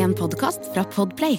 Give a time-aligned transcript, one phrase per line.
[0.00, 1.34] En podkast fra Podplay.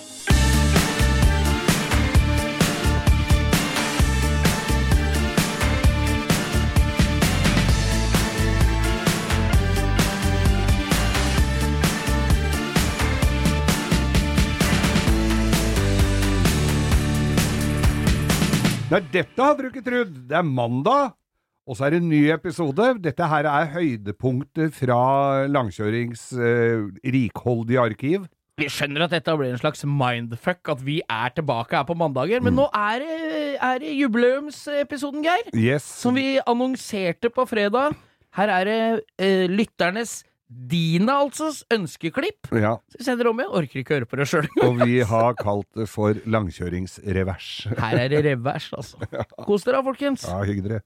[18.92, 20.12] Nei, dette hadde du ikke trodd!
[20.30, 21.16] Det er mandag,
[21.66, 22.92] og så er det en ny episode.
[23.02, 25.02] Dette her er høydepunktet fra
[25.50, 26.86] langkjørings eh,
[27.18, 28.30] rikholdige arkiv.
[28.62, 32.44] Vi skjønner at dette blir en slags mindfuck, at vi er tilbake her på mandager.
[32.46, 35.48] Men nå er det, er det jubileumsepisoden, Geir.
[35.58, 35.88] Yes.
[36.04, 37.96] Som vi annonserte på fredag.
[38.38, 38.82] Her er det
[39.20, 40.22] eh, lytternes
[40.52, 42.50] Dina, altså, ønskeklipp.
[42.52, 43.54] Ja, Så vi sender om igjen.
[43.56, 44.50] Orker ikke høre på det sjøl.
[44.66, 47.52] og vi har kalt det for langkjøringsrevers.
[47.80, 49.00] Her er det revers, altså.
[49.48, 50.28] Kos dere, folkens.
[50.28, 50.82] Ja, hygg dere.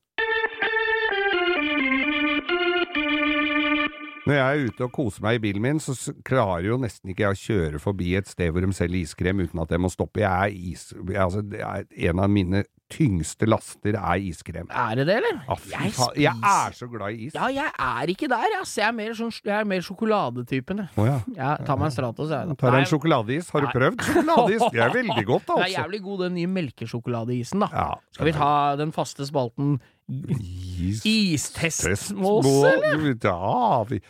[4.26, 5.94] Når jeg er ute og koser meg i bilen min, så
[6.26, 9.62] klarer jo nesten ikke jeg å kjøre forbi et sted hvor de selger iskrem uten
[9.62, 10.24] at jeg må stoppe.
[10.24, 10.88] Jeg er is...
[11.14, 14.68] Altså, det er en av mine tyngste laster er iskrem.
[14.70, 15.40] Er det det, eller?
[15.48, 15.94] Ja, jeg.
[16.22, 17.38] Jeg er så glad i is.
[17.38, 18.76] Ja, jeg er ikke der, ass.
[18.78, 20.92] Jeg er mer, sånn, jeg er mer sjokoladetypen, jeg.
[21.02, 21.18] Oh, ja.
[21.34, 22.50] Jeg tar meg en Stratos, jeg.
[22.52, 22.58] da.
[22.62, 23.50] Tar en sjokoladeis.
[23.54, 24.68] Har du prøvd sjokoladeis?
[24.76, 25.82] Det er veldig godt, Det er altså.
[25.82, 27.72] jævlig god, den nye melkesjokoladeisen, da.
[27.74, 27.90] Ja.
[28.18, 28.52] Skal vi ta
[28.82, 31.02] den faste spalten Is.
[31.06, 33.16] Istestmås, eller?
[33.24, 34.02] Ja, vi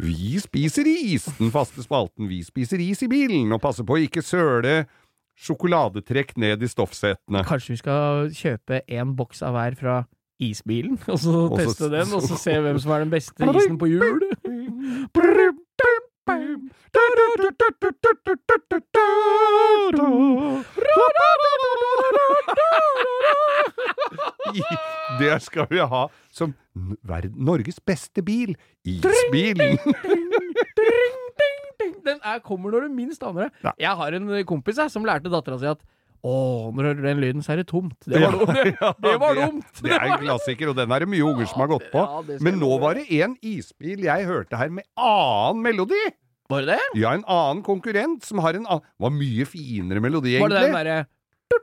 [0.00, 2.28] Vi spiser is, den faste spalten.
[2.28, 4.86] Vi spiser is i bilen, og passer på å ikke søle
[5.40, 7.42] sjokoladetrekk ned i stoffsetene.
[7.48, 9.98] Kanskje vi skal kjøpe en boks av hver fra
[10.40, 13.90] isbilen, og så teste den, og så se hvem som er den beste isen på
[13.90, 14.24] hjul?
[25.20, 26.54] Det skal vi ha som
[27.34, 28.54] Norges beste bil.
[28.86, 29.78] Isbilen.
[32.00, 33.72] Den er, kommer når du minst aner det.
[33.80, 35.82] Jeg har en kompis jeg, som lærte dattera si at
[36.20, 37.94] å, når du hører den lyden, så er det tomt.
[38.04, 38.50] Det var, dumt.
[39.06, 39.78] det var det- dumt.
[39.80, 42.02] Det er en klassiker, og den er det mye unger som har gått på.
[42.44, 46.02] Men nå var det en isbil jeg hørte her med annen melodi.
[46.50, 46.82] Var det det?
[47.00, 50.64] Ja, en annen konkurrent som har en annen Var mye finere melodi, Var det den
[50.74, 50.84] egentlig.
[50.84, 51.06] derre
[51.50, 51.58] Det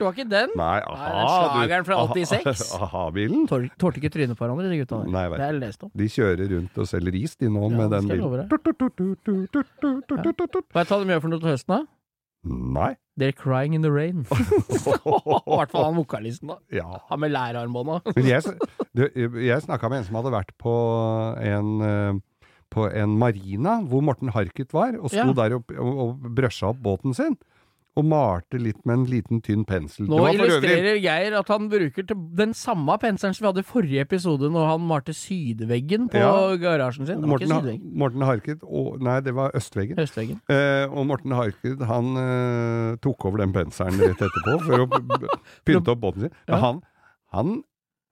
[0.00, 0.48] var ikke den?
[0.56, 1.08] Nei, Nei, aha.
[1.10, 2.72] det er slageren fra du- 86.
[2.74, 3.44] aha- Aha-bilen.
[3.50, 5.08] Tår- Tålte ikke trynet på hverandre, de gutta der.
[5.12, 5.90] Nei, det er jeg lest om.
[5.94, 8.48] De kjører rundt og selger is, de nå, Ja, med den skal jeg love bilen.
[10.72, 11.80] Hva jeg ta de gjør for noe til høsten, da?
[12.44, 12.94] Nei.
[13.20, 14.22] They're crying in the rain.
[14.32, 16.56] I hvert fall han vokalisten, da.
[16.72, 16.86] Ja.
[17.10, 17.98] Han med lærarmbånda.
[18.30, 20.72] Jeg, jeg snakka med en som hadde vært på
[21.44, 22.18] en eh,
[22.70, 25.36] på en marina hvor Morten Harket var, og sto Ja.
[25.42, 27.36] der og, og, og brøsja opp båten sin.
[27.98, 30.06] Og malte litt med en liten, tynn pensel.
[30.06, 32.06] Nå øvrig- illustrerer Geir at han bruker
[32.38, 36.56] den samme penselen som vi hadde i forrige episode, når han malte sydveggen på Ja.
[36.56, 37.20] garasjen sin.
[37.26, 39.98] Morten, Morten Harket og, Nei, det var østveggen.
[39.98, 40.40] østveggen.
[40.48, 44.86] Eh, og Morten Harket han eh, tok over den penselen rett etterpå for å
[45.66, 46.30] pynte opp båten sin.
[46.48, 46.80] Men han,
[47.32, 47.62] han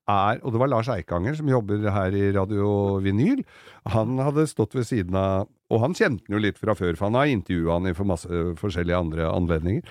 [0.09, 3.45] er, og det var Lars Eikanger som jobber her i Radio Vinyl,
[3.93, 7.11] han hadde stått ved siden av Og han kjente han jo litt fra før, for
[7.11, 9.83] han har intervjua han i for masse forskjellige andre anledninger.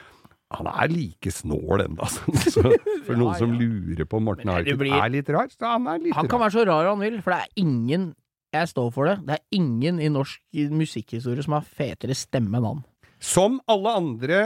[0.57, 2.33] Han er like snål ennå, altså.
[2.50, 2.63] Så
[3.05, 3.59] for Ja, noen som ja.
[3.61, 6.39] lurer på om Morten Harket blir- er litt rar, så han er litt Han kan
[6.39, 6.47] rar.
[6.47, 8.13] være så rar han vil, for det er ingen
[8.55, 9.17] Jeg står for det.
[9.28, 10.39] Det er ingen i norsk
[10.72, 12.84] musikkhistorie som har fetere stemme enn han.
[13.19, 14.39] Som alle andre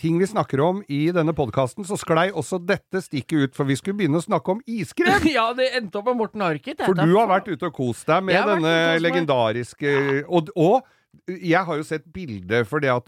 [0.00, 3.78] ting vi snakker om i denne podkasten, så sklei også dette stikket ut, for vi
[3.78, 5.24] skulle begynne å snakke om iskrem!
[5.36, 6.84] ja, det endte opp med Morten Harket.
[6.84, 9.96] For du har vært ute og kost deg med denne legendariske
[10.26, 10.84] og, og
[11.26, 13.06] jeg har jo sett bilde, for det at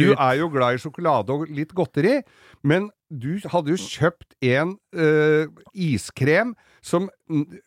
[0.00, 0.16] du ut.
[0.16, 2.20] er jo glad i sjokolade og litt godteri,
[2.64, 7.08] men du hadde jo kjøpt en øh, iskrem som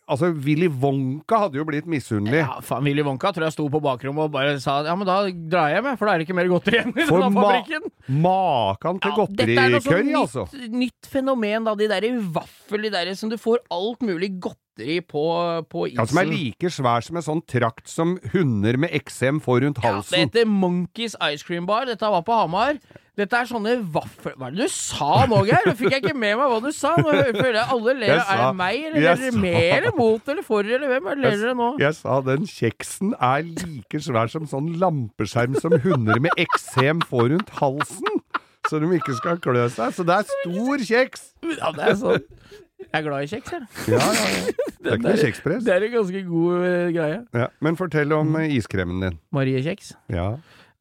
[0.09, 2.41] Altså, Willy Wonka hadde jo blitt misunnelig.
[2.41, 5.22] Ja, faen, Willy Wonka tror jeg sto på bakrommet og bare sa ja, men da
[5.29, 7.85] drar jeg hjem, for da er det ikke mer godteri igjen i denne ma- fabrikken.
[8.24, 10.44] Makan til Ja, dette er noe sånn nytt, altså.
[10.81, 11.75] nytt fenomen, da.
[11.79, 15.24] De derre vaffel, de derre som du får alt mulig godteri på,
[15.72, 16.01] på isen.
[16.01, 19.80] Ja, som er like svær som en sånn trakt som hunder med eksem får rundt
[19.86, 20.18] halsen.
[20.18, 21.86] Ja, det heter Monkeys Ice Cream Bar.
[21.88, 22.81] Dette var på Hamar.
[23.13, 24.33] Dette er sånne vaffel...
[24.39, 25.68] Hva er det du sa nå, Geir?
[25.69, 26.95] Nå fikk jeg ikke med meg hva du sa.
[26.98, 28.10] Nå føler jeg alle ler.
[28.10, 31.10] Jeg Er det meg, eller er dere med, eller mot, eller for, eller hvem?
[31.12, 31.68] Er det ler dere nå?
[31.83, 37.30] Jeg sa den kjeksen er like svær som sånn lampeskjerm som hunder med eksem får
[37.36, 38.24] rundt halsen.
[38.65, 39.94] Så de ikke skal klø seg.
[39.94, 41.27] Så det er stor kjeks!
[41.54, 42.27] Ja, det er sånn.
[42.83, 43.69] Jeg er glad i kjeks, jeg.
[43.94, 44.57] Ja, ja, ja.
[44.83, 45.62] Det er ikke noe kjekspress.
[45.63, 47.19] Det er en ganske god uh, greie.
[47.39, 49.21] Ja, men fortell om uh, iskremen din.
[49.31, 49.94] Marie Kjeks.
[50.12, 50.33] Ja.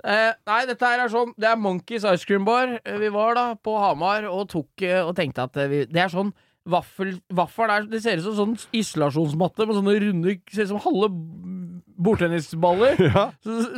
[0.03, 2.79] Eh, nei, dette her er sånn Det er Monkeys Ice Cream Bar.
[2.85, 6.03] Eh, Vi var da på Hamar og tok eh, og tenkte at eh, vi, det
[6.03, 6.33] er sånn
[6.67, 10.83] vaffel, vaffel er, Det ser ut som sånn isolasjonsmatte med sånne runde Ser ut som
[10.85, 11.11] halve
[11.99, 13.31] bordtennisballer Ja.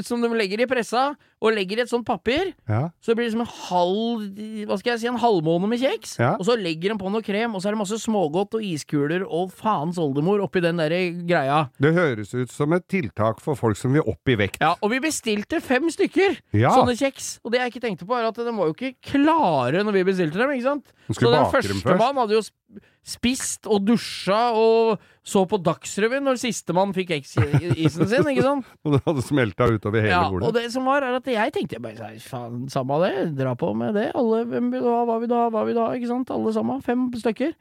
[0.05, 1.15] som de legger i pressa,
[1.45, 2.55] og legger i et sånt papir.
[2.71, 2.87] Ja.
[3.05, 4.23] Så det blir liksom en halv
[4.71, 6.15] Hva skal jeg si, en halvmåne med kjeks.
[6.23, 6.31] Ja.
[6.41, 9.27] Og så legger de på noe krem, og så er det masse smågodt og iskuler
[9.27, 10.95] og faens oldemor oppi den der
[11.29, 11.59] greia.
[11.83, 14.57] Det høres ut som et tiltak for folk som vil opp i vekt.
[14.65, 17.35] Ja, Og vi bestilte fem stykker sånne kjeks.
[17.45, 20.07] Og det jeg ikke tenkte på, er at de var jo ikke klare når vi
[20.09, 20.55] bestilte dem.
[20.57, 20.95] ikke sant?
[21.13, 22.01] Så den første først.
[22.01, 22.45] mann hadde jo
[23.05, 28.71] spist og dusja og så på Dagsrevyen når sistemann fikk X-isen sin, ikke sant?
[28.85, 30.49] Og det hadde smelta utover hele Ja, bordet.
[30.49, 33.95] og det som var, er at jeg tenkte bare faen, samme det, dra på med
[33.97, 34.11] det.
[34.17, 36.33] Alle, hvem vil du ha, hva vil du ha, hva vil du ha, ikke sant?
[36.35, 36.83] Alle sammen.
[36.85, 37.55] Fem stykker.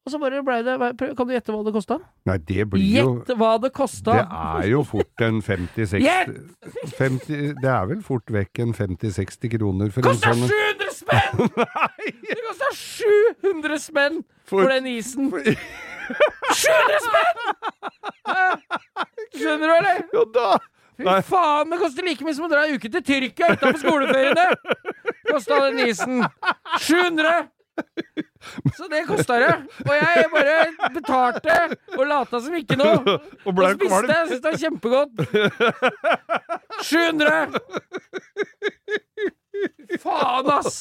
[0.00, 0.74] Og så bare blei det
[1.18, 1.98] Kan du gjette hva det kosta?
[2.28, 4.14] Nei, det blir jo Gjett hva det kosta!
[4.16, 4.24] Det
[4.62, 6.30] er jo fort en 50-60 Gjett!
[7.60, 11.36] Det er vel fort vekk en 50-60 kroner for en Kosta sånn 700 spenn!
[12.30, 14.18] Det kosta 700 spenn
[14.48, 15.28] for, For- den isen!
[15.30, 17.36] 700 spenn!
[19.36, 20.02] Skjønner du, eller?
[20.16, 20.48] Jo da!
[21.00, 24.48] Fy faen, det koster like mye som å dra en uke til Tyrkia utenfor skoleferiene!
[25.30, 26.24] Kosta den isen.
[26.88, 27.36] 700!
[28.76, 29.50] Så det kosta det.
[29.84, 30.56] Og jeg bare
[30.94, 31.56] betalte
[31.98, 32.98] og lata som ikke noe.
[33.46, 34.14] Og Og spiste.
[34.14, 35.14] Jeg syntes det var kjempegodt.
[36.88, 37.60] 700!
[40.00, 40.76] Faen, ass!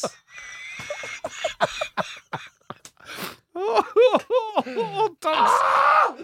[5.19, 5.51] takk,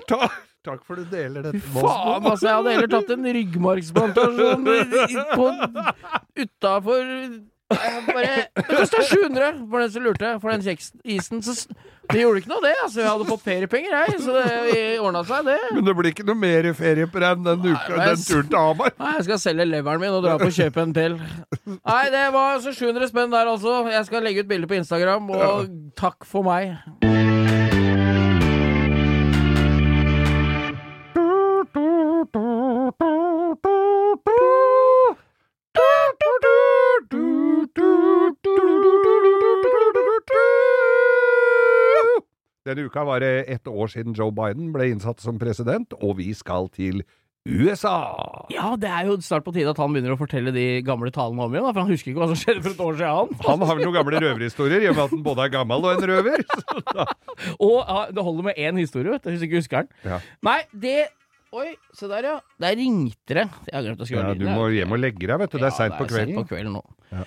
[0.07, 0.35] takk,
[0.65, 1.89] takk for du deler dette med oss.
[1.89, 2.45] Faen, altså.
[2.47, 4.61] Jeg hadde heller tatt en ryggmargsplantasjon
[5.35, 5.47] på
[6.45, 7.03] utafor
[7.69, 11.41] bare, Det kosta 700 for den som lurte, for den kjeksisen.
[12.05, 12.73] Det gjorde ikke noe, det.
[12.83, 14.19] Altså, jeg hadde fått feriepenger, jeg.
[14.21, 15.57] Så det ordna seg, det.
[15.73, 18.61] Men det blir ikke noe mer ferie på den, den, uka, Nei, den turen til
[18.61, 18.95] Hamar.
[19.01, 21.17] Nei, jeg skal selge leveren min og dra på og kjøpe en til.
[21.73, 23.79] Nei, det var altså 700 spenn der, altså.
[23.89, 27.24] Jeg skal legge ut bilde på Instagram, og takk for meg.
[42.65, 46.31] Denne uka var det ett år siden Joe Biden ble innsatt som president, og vi
[46.33, 47.03] skal til
[47.45, 47.91] USA.
[48.49, 51.45] Ja, det er jo snart på tide at han begynner å fortelle de gamle talene
[51.45, 53.35] om igjen, for han husker ikke hva som skjedde for et år siden.
[53.35, 53.51] Han.
[53.51, 55.93] Han har vel noen gamle røverhistorier, i og med at han både er gammel og
[55.93, 56.45] en røver.
[57.67, 59.93] Og ja, det holder med én historie, vet du, hvis ikke husker den.
[60.09, 60.19] Ja.
[60.49, 60.97] Nei, det
[61.55, 62.33] Oi, se der, ja.
[62.59, 63.43] Der ringte det.
[63.69, 64.41] Jeg har glemt å skru av Ja, lyden.
[64.49, 65.59] du må hjem og legge deg, vet du.
[65.61, 66.33] Det er seint på kvelden.
[66.33, 66.81] Det er sent på kvelden nå.
[67.13, 67.21] Ja.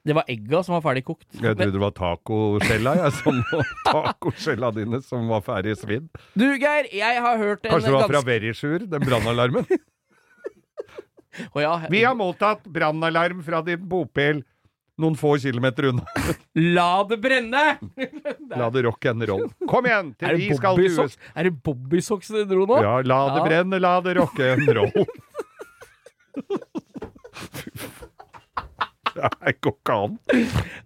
[0.00, 1.26] Det var egga som var ferdig kokt.
[1.36, 3.40] Jeg trodde det var tacoskjella, jeg, som
[3.90, 6.06] tacoskjella dine som var ferdig svidd.
[6.32, 9.66] Du, Geir, jeg har hørt en Kanskje det var fra Verisjur, den brannalarmen?
[11.54, 14.40] Ja, Vi har mottatt brannalarm fra din bopel
[15.00, 16.04] noen få kilometer unna.
[16.76, 17.62] La det brenne!
[18.60, 19.46] La det rock and roll.
[19.70, 21.16] Kom igjen, til vi skal til US.
[21.34, 22.80] Er det Bobbysocks du dro nå?
[22.84, 23.46] Ja, la det Ja.
[23.48, 24.92] brenne, la det rock and roll.
[29.20, 30.16] Det går ikke an.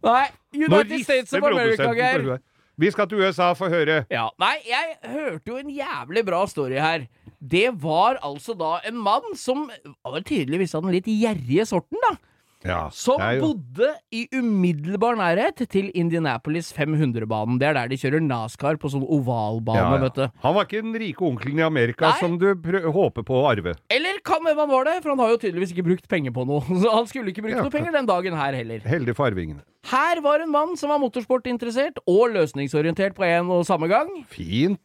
[0.05, 2.39] Nei, United States of America, Geir.
[2.81, 4.01] Vi skal til USA, for å høre.
[4.11, 7.05] Ja, Nei, jeg hørte jo en jævlig bra story her.
[7.39, 9.69] Det var altså da en mann som
[10.03, 12.17] var tydeligvis av den litt gjerrige sorten, da.
[12.65, 17.59] Ja, Som bodde i umiddelbar nærhet til Indianapolis 500-banen.
[17.61, 20.01] Det er der de kjører NASCAR på sånn ovalbane, Ja, ja.
[20.07, 20.25] vet du.
[20.47, 22.21] Han var ikke den rike onkelen i Amerika Nei.
[22.23, 22.47] som du
[22.95, 23.77] håper på å arve.
[23.93, 26.47] Eller kan hvem han var det, for han har jo tydeligvis ikke brukt penger på
[26.49, 26.65] noe.
[26.81, 28.81] Så han skulle ikke brukt noe penger den dagen her heller.
[28.89, 29.61] Heldig for arvingene.
[29.91, 34.09] Her var en mann som var motorsportinteressert og løsningsorientert på en og samme gang.
[34.33, 34.81] Fin, or,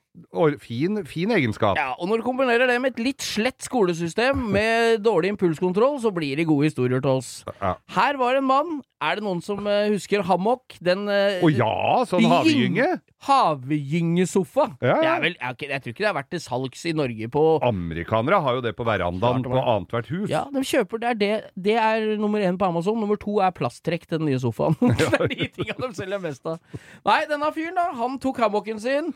[0.64, 1.80] fin, fin egenskap.
[1.80, 6.14] Ja, og når du kombinerer det med et litt slett skolesystem med dårlig impulskontroll, så
[6.16, 7.32] blir det gode historier til oss.
[7.60, 7.76] Ja.
[7.96, 8.80] Her var en mann.
[9.00, 10.76] Er det noen som eh, husker Hammock?
[10.84, 11.76] Den Å Å ja,
[12.10, 12.98] sånn havgynge.
[13.24, 14.66] Havgyngesofa.
[14.84, 15.14] Ja, ja.
[15.24, 18.60] vel, jeg, jeg tror ikke det har vært til salgs i Norge på Amerikanere har
[18.60, 20.28] jo det på verandaen på annethvert hus.
[20.32, 21.32] Ja, de kjøper det er, det,
[21.70, 23.00] det er nummer én på Amazon.
[23.00, 24.78] Nummer to er plasttrekk til den nye sofaen.
[25.00, 26.60] det er de tinga de selger mest av.
[27.08, 27.90] Nei, denne fyren, da.
[28.00, 29.14] Han tok hammocken sin,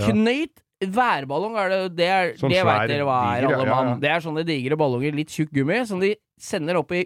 [0.00, 0.06] Ja.
[0.10, 3.74] knøyt Værballong er det Det, er, Sånn det veit dere hva er, alle ja, ja.
[3.74, 4.00] mann.
[4.02, 7.04] Det er sånne digre ballonger, litt tjukk gummi, som de sender opp i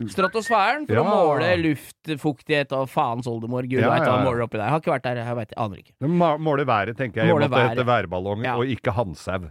[0.00, 3.66] stratosfæren for å måle luftfuktighet og faens oldemor.
[3.68, 4.68] Gud Ja, veit hva ja, de måler oppi der.
[4.72, 5.92] Har ikke vært der, jeg vet, aner ikke.
[6.00, 6.08] De
[6.46, 7.32] måler været, tenker jeg.
[7.34, 7.76] Måler Måler været.
[7.80, 7.86] været.
[7.90, 8.54] værballong, Ja.
[8.56, 9.50] og ikke handsau.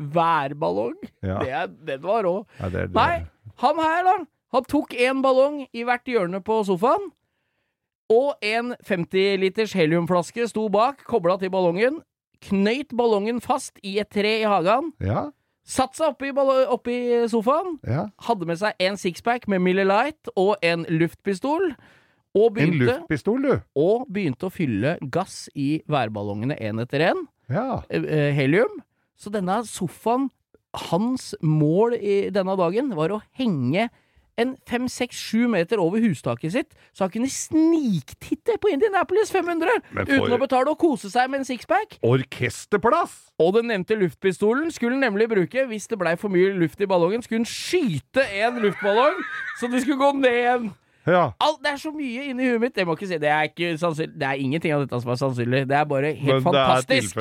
[0.00, 0.96] Værballong?
[1.22, 1.66] Ja.
[1.66, 2.34] Det den var rå.
[2.58, 2.94] Ja, det det.
[2.96, 3.24] Nei,
[3.60, 4.14] han her da
[4.52, 7.10] Han tok en ballong i hvert hjørne på sofaen
[8.10, 12.00] Og en 50 liters heliumflaske sto bak Koblet til ballongen
[12.48, 15.28] Knøyt ballongen fast i et tre i hagen Ja,
[15.70, 16.96] Satt seg oppi, oppi
[17.30, 18.08] sofaen ja.
[18.26, 21.70] Hadde med seg en sixpack med Miller Light Og en luftpistol
[22.34, 23.54] Og En begynte, luftpistol, du.
[23.78, 27.24] og begynte å fylle gass i værballongene én etter én.
[27.50, 27.80] Ja.
[27.90, 28.76] eh, helium.
[29.18, 30.28] Så denne sofaen,
[30.90, 33.88] hans mål i denne dagen, var å henge
[34.40, 39.68] en fem, seks, sju meter over hustaket sitt, så han kunne sniktitte på Indianapolis 500
[39.92, 41.98] for- uten å betale og kose seg med en sixpack.
[42.02, 43.16] Orkesterplass!
[43.40, 46.88] Og den nevnte luftpistolen skulle han nemlig bruke hvis det blei for mye luft i
[46.90, 47.22] ballongen.
[47.24, 49.16] Skulle han skyte en luftballong,
[49.60, 50.70] så de skulle gå ned igjen.
[51.08, 51.30] Ja.
[51.40, 52.74] Alt, det er så mye inni huet mitt.
[52.76, 53.48] Det, må si, det er.
[53.56, 55.62] Det er ingenting av dette som er sannsynlig.
[55.70, 57.16] Det er bare helt Men det er fantastisk.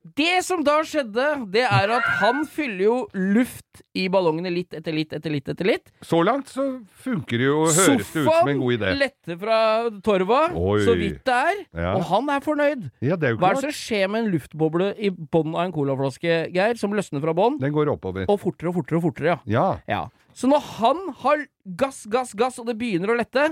[0.00, 4.94] Det som da skjedde, det er at han fyller jo luft i ballongene litt etter
[4.96, 5.90] litt etter litt etter litt.
[6.00, 6.64] Så langt så
[7.04, 8.94] funker det jo, høres det ut som en god idé.
[8.96, 9.58] letter fra
[10.06, 10.80] torva, Oi.
[10.86, 11.62] så vidt det er.
[11.76, 11.92] Ja.
[11.98, 12.88] Og han er fornøyd.
[13.04, 15.66] Ja, det er jo Hva er det som skjer med en luftboble i bånn av
[15.66, 17.60] en colaflaske, Geir, som løsner fra bånn?
[17.60, 18.24] Den går oppover.
[18.32, 19.40] Og fortere og fortere og fortere, ja.
[19.52, 19.68] Ja.
[19.84, 20.04] ja.
[20.32, 21.44] Så når han har
[21.76, 23.50] gass, gass, gass, og det begynner å lette,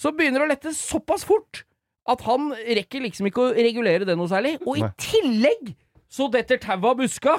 [0.00, 1.66] så begynner det å lette såpass fort
[2.10, 4.56] at han rekker liksom ikke å regulere det noe særlig.
[4.66, 5.74] Og i tillegg
[6.10, 7.36] så detter tauet av buska.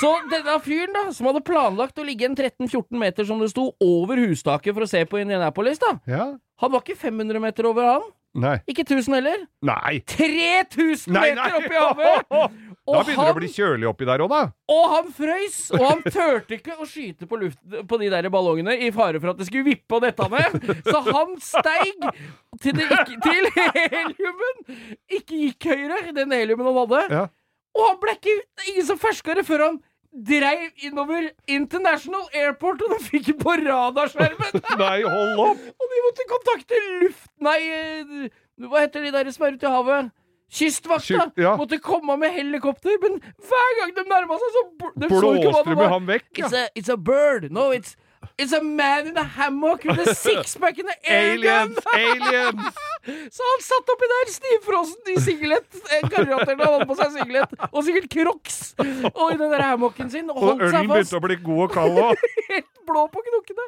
[0.00, 3.68] Så denne fyren, da, som hadde planlagt å ligge en 13-14 meter, som det sto,
[3.84, 6.26] over hustaket for å se på Indianapolis, da, ja.
[6.62, 8.10] han var ikke 500 meter over han.
[8.32, 8.56] Nei.
[8.70, 9.42] Ikke 1000 heller.
[9.68, 9.98] Nei!
[10.08, 11.56] 3000 Nei, meter nei!
[11.58, 12.60] opp i havet!
[12.82, 14.38] Da begynner begynner det å bli kjølig oppi der òg, da.
[14.74, 15.58] og han frøys!
[15.76, 19.30] Og han turte ikke å skyte på, luft, på de der ballongene i fare for
[19.30, 20.56] at det skulle vippe og dette ned.
[20.88, 22.08] Så han steig
[22.60, 24.58] til, det ikke, til heliumen
[25.08, 27.00] ikke gikk høyere, den heliumen han hadde.
[27.14, 27.22] Ja.
[27.72, 28.34] Og han ble ikke
[28.68, 29.78] ingen som ferska det før han
[30.12, 34.58] dreiv innover International Airport, og de fikk den på radarskjermen!
[34.82, 35.62] Nei, hold opp!
[35.72, 37.30] Og de måtte kontakte luft...
[37.40, 38.26] Nei, eh,
[38.66, 40.10] hva heter de der som er ute i havet?
[40.52, 41.24] Kystvakta!
[41.32, 41.54] Sky- ja.
[41.56, 44.64] Måtte komme med helikopter, men hver gang de nærma seg, så
[45.00, 45.88] de Blåste var.
[45.94, 46.28] ham vekk?
[46.42, 47.48] It's a, it's a bird.
[47.48, 47.96] No, it's
[48.38, 51.74] It's a man in a hammock with a six-pack and an alien!
[51.94, 52.78] Aliens!
[53.36, 55.66] Så han satt oppi der, stivfrossen i singlet.
[55.90, 57.56] eh, Garantert han hadde på seg singlet.
[57.72, 58.58] Og sikkert crocs.
[59.12, 60.30] Og i den der hammocken sin.
[60.30, 62.22] Og Og holdt ølen seg begynte å bli god og kald òg.
[62.52, 63.66] Helt blå på knokkene.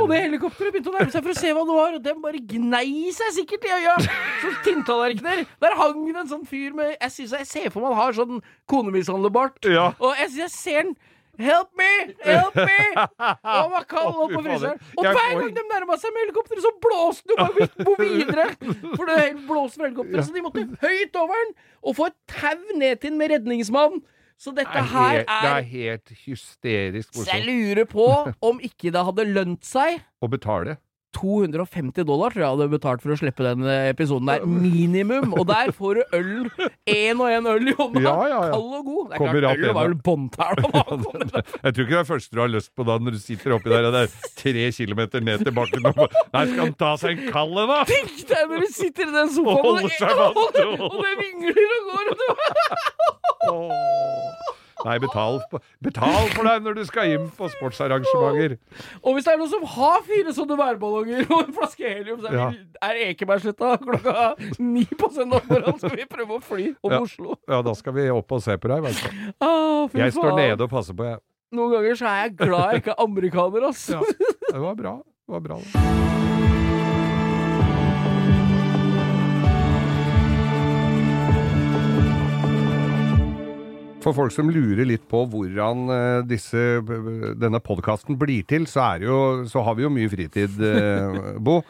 [0.00, 2.22] Og det helikopteret begynte å nærme seg for å se hva det var, og den
[2.24, 3.94] bare gnei seg sikkert i øya.
[4.42, 5.44] Som tinntallerkener.
[5.64, 8.16] Der hang det en sånn fyr med Jeg, synes, jeg ser for meg han har
[8.16, 8.40] sånn
[8.72, 9.90] konemishandlebart, Ja.
[10.00, 10.96] Og jeg, jeg ser den
[11.40, 11.90] Help me!
[12.24, 12.78] Help me!
[13.50, 14.78] Og han var kald på fryseren.
[14.96, 18.46] Og hver gang de nærma seg med helikopteret, så blåste jo bare bo videre.
[18.98, 20.28] For det blåste fra helikopteret.
[20.28, 24.00] Så de måtte høyt over den og få et tau ned til den med redningsmann.
[24.40, 28.06] Så Det dette er her er det er helt hysterisk Så jeg lurer på
[28.40, 30.78] om ikke det hadde lønt seg å betale.
[31.16, 34.44] 250 dollar tror jeg hadde betalt for å slippe den eh, episoden der.
[34.46, 35.32] Minimum.
[35.38, 36.50] Og der får du øl.
[36.90, 38.02] Én og én øl i hånda.
[38.04, 38.52] Ja, ja, ja.
[38.54, 39.02] Kald og god.
[39.10, 40.62] Det er Kommer klart, øl var vel båndtæla.
[41.64, 43.72] Jeg tror ikke det er første du har lyst på da når du sitter oppi
[43.72, 45.90] der og det er tre kilometer ned til bakken.
[45.90, 47.80] Og Nei, skal han ta seg en kald en, da?
[47.90, 50.62] Tenk deg når du sitter i den sofaen, Og og, fast.
[50.78, 52.06] og, det vingler og går.
[53.50, 55.40] Og du, Nei, betal,
[55.84, 58.54] betal for deg når du skal inn på sportsarrangementer.
[59.04, 62.30] og hvis det er noen som har fire sånne værballonger og en flaske helium, så
[62.30, 62.48] er, Ja.
[62.50, 64.26] vi, er Ekebergsletta klokka
[64.58, 67.00] ni på søndag morgen, skal vi prøve å fly om Ja.
[67.04, 67.36] Oslo.
[67.48, 68.88] Ja, da skal vi opp og se på deg.
[68.88, 69.34] du.
[69.40, 71.20] Ah, Jeg står nede og passer på, jeg.
[71.52, 73.88] Noen ganger så er jeg glad jeg ikke er amerikaner, ass.
[73.90, 74.00] Ja.
[74.00, 74.96] Det var bra.
[75.02, 75.56] Det var bra.
[75.58, 76.19] det.
[84.00, 86.80] For folk som lurer litt på hvordan eh, disse,
[87.40, 91.60] denne podkasten blir til, så, er jo, så har vi jo mye fritid, eh, Bo.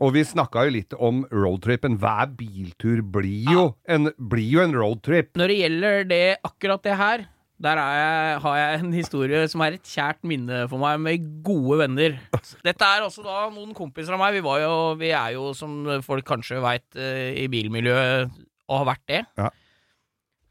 [0.00, 1.98] Og vi snakka jo litt om roadtripen.
[2.00, 5.34] Hver biltur blir jo, en, blir jo en roadtrip.
[5.36, 7.24] Når det gjelder det, akkurat det her,
[7.60, 11.26] der er jeg, har jeg en historie som er et kjært minne for meg, med
[11.44, 12.16] gode venner.
[12.64, 14.38] Dette er også da noen kompiser av meg.
[14.38, 18.32] Vi, var jo, vi er jo, som folk kanskje veit, i bilmiljøet
[18.70, 19.24] og har vært det.
[19.36, 19.50] Ja.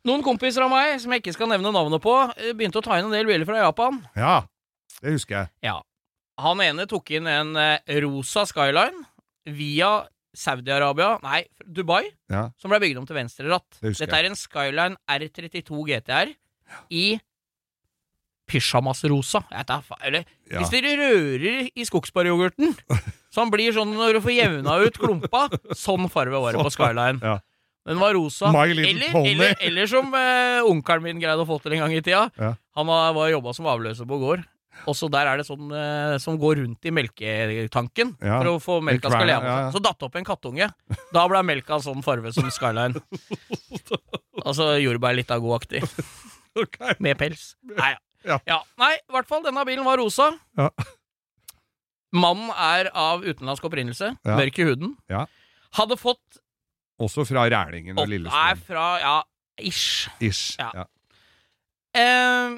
[0.08, 2.98] Noen kompiser av meg, som jeg ikke skal nevne navnet på, eh, begynte å ta
[3.00, 4.00] inn en del biler fra Japan.
[4.15, 4.44] Ja,
[5.01, 5.50] det husker jeg.
[5.63, 5.82] Ja.
[6.39, 9.06] Han ene tok inn en eh, rosa Skyline
[9.46, 12.50] via Saudi-Arabia, nei, Dubai, Ja.
[12.58, 13.65] som ble bygd om til venstreratt.
[13.82, 16.32] Det Dette er en Skyline R32 GTR
[16.91, 17.20] i
[18.50, 19.44] pysjamasrosa.
[20.01, 20.60] Eller Ja.
[20.62, 22.74] hvis dere rører i skogsbæryoghurten,
[23.29, 26.72] så han blir sånn når du får jevna ut klumpa, sånn farve var det på
[26.74, 27.20] Skyline.
[27.22, 27.39] Ja.
[27.89, 28.51] Den var rosa.
[28.53, 28.86] Eller,
[29.25, 32.27] eller, eller som eh, onkelen min greide å få til en gang i tida.
[32.38, 32.53] Ja.
[32.77, 34.46] Han har- var jobba som avløser på gård.
[34.88, 38.38] Også der er det sånn eh, som går rundt i melketanken Ja.
[38.39, 39.43] for å få melka skal leve.
[39.43, 39.72] ja.
[39.74, 40.69] Så datt opp en kattunge.
[41.12, 42.96] Da ble melka sånn farve som Skyline.
[44.46, 45.81] Altså jordbær litt av godaktig.
[46.62, 46.93] okay.
[47.03, 47.55] Med pels.
[47.75, 48.38] Nei, Ja.
[48.48, 48.62] ja.
[48.79, 50.29] Nei, i hvert fall, denne bilen var rosa.
[50.58, 50.69] Ja.
[52.15, 54.96] Mannen er av utenlandsk opprinnelse, mørk i huden.
[55.12, 55.25] Ja.
[55.77, 56.39] Hadde fått
[57.00, 58.39] Også fra Rælingen og Lillestrøm.
[58.39, 58.65] er Lillestrøm.
[58.68, 59.18] fra ja,
[59.60, 60.10] ish.
[60.24, 60.58] Ish.
[60.60, 60.72] Ja.
[60.82, 60.88] Ja.
[62.00, 62.58] Eh,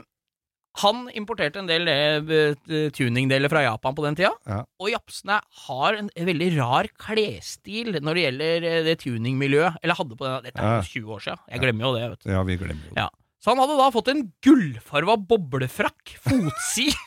[0.82, 4.32] han importerte en del eh, tuningdeler fra Japan på den tida.
[4.48, 4.62] Ja.
[4.80, 9.82] Og japsene har en veldig rar klesstil når det gjelder eh, det tuningmiljøet.
[9.84, 11.44] Eller hadde på den, Dette er jo 20 år siden.
[11.52, 12.06] Jeg glemmer jo det.
[12.14, 12.32] vet du.
[12.32, 13.04] ja, vi glemmer jo det.
[13.04, 13.10] Ja.
[13.42, 16.94] Så han hadde da fått en gullfarva boblefrakk, fotsid,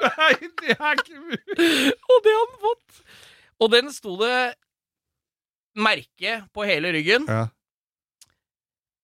[0.00, 1.92] Nei, det er ikke mulig!
[2.08, 3.02] og det har han fått.
[3.60, 4.34] Og den sto det
[5.80, 7.26] merke på hele ryggen.
[7.28, 7.46] Ja.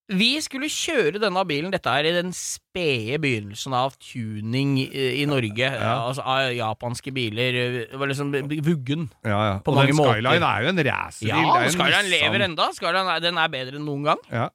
[0.06, 4.86] Vi skulle kjøre denne bilen, dette er i den spede begynnelsen av tuning i,
[5.22, 5.96] i Norge, Ja.
[6.06, 7.56] altså av japanske biler,
[7.90, 9.08] det var liksom vuggen.
[9.26, 9.56] Ja, ja.
[9.66, 10.20] På og mange den måter.
[10.20, 11.32] Skyline er jo en racerbil.
[11.32, 12.12] Ja, en Skyline Nissan.
[12.14, 14.22] lever enda, Skyline er, den er bedre enn noen gang.
[14.30, 14.46] Ja.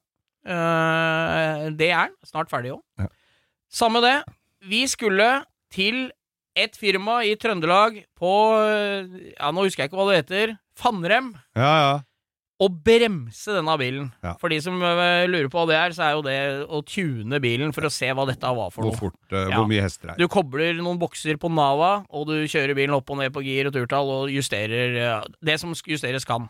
[0.42, 2.80] Uh, det er den, snart ferdig òg.
[2.98, 3.10] Ja.
[3.72, 4.16] Samme det,
[4.72, 5.28] vi skulle
[5.72, 6.06] til
[6.56, 8.32] et firma i Trøndelag på,
[9.38, 11.34] ja nå husker jeg ikke hva det heter, Fannrem.
[11.56, 11.92] Ja, ja.
[12.62, 14.04] Å bremse denne bilen.
[14.22, 14.36] Ja.
[14.38, 16.36] For de som øh, lurer på hva det er, så er jo det
[16.70, 19.00] å tune bilen for å se hva dette var for Hvor noe.
[19.00, 20.20] fort, uh, hvor mye hester det er.
[20.22, 23.66] Du kobler noen bokser på Nava, og du kjører bilen opp og ned på gir
[23.66, 26.46] og turtall og justerer uh, det som justeres kan.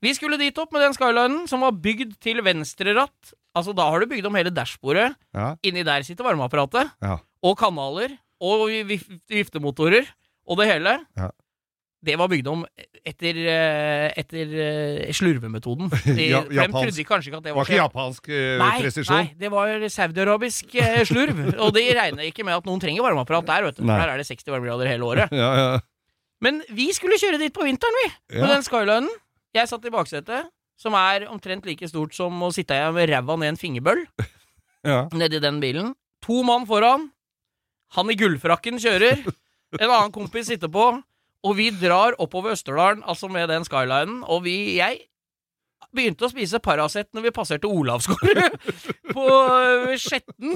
[0.00, 3.34] Vi skulle dit opp med den Skylinen, som var bygd til venstre ratt.
[3.52, 5.10] Altså, da har du bygd om hele dashbordet.
[5.36, 6.94] Ja, Inni der sitter varmeapparatet.
[7.04, 7.18] ja.
[7.44, 8.16] Og kanaler.
[8.40, 8.68] Og
[9.28, 10.08] viftemotorer.
[10.50, 10.96] Og det hele.
[11.18, 11.28] Ja.
[12.00, 12.62] Det var bygd om
[13.04, 15.90] etter, eh, etter eh, slurvemetoden.
[16.16, 19.18] De, Ja, de trodde kanskje ikke at det var var ikke japansk eh, Nei, presisjon?
[19.18, 20.78] nei, det var saudiarabisk
[21.10, 21.42] slurv.
[21.66, 23.84] og de regner ikke med at noen trenger varmeapparat der, vet du.
[23.84, 25.34] For der er det 60 varmegrader hele året.
[25.40, 25.70] Ja, ja.
[26.40, 28.08] Men vi skulle kjøre dit på vinteren, vi.
[28.38, 29.10] Med den Skylinen.
[29.52, 30.46] Jeg satt i baksetet,
[30.80, 34.06] som er omtrent like stort som å sitte med ræva ned en fingerbøl.
[34.88, 35.02] ja.
[35.12, 35.92] nedi den bilen.
[36.24, 37.10] To mann foran.
[37.98, 39.24] Han i gullfrakken kjører.
[39.78, 40.90] En annen kompis sitter på.
[41.40, 44.20] Og vi drar oppover Østerdalen, altså med den Skylinen.
[44.28, 45.06] Og vi Jeg
[45.96, 48.38] begynte å spise Paracet når vi passerte Olavsgård
[49.16, 50.52] på øh, Skjetten.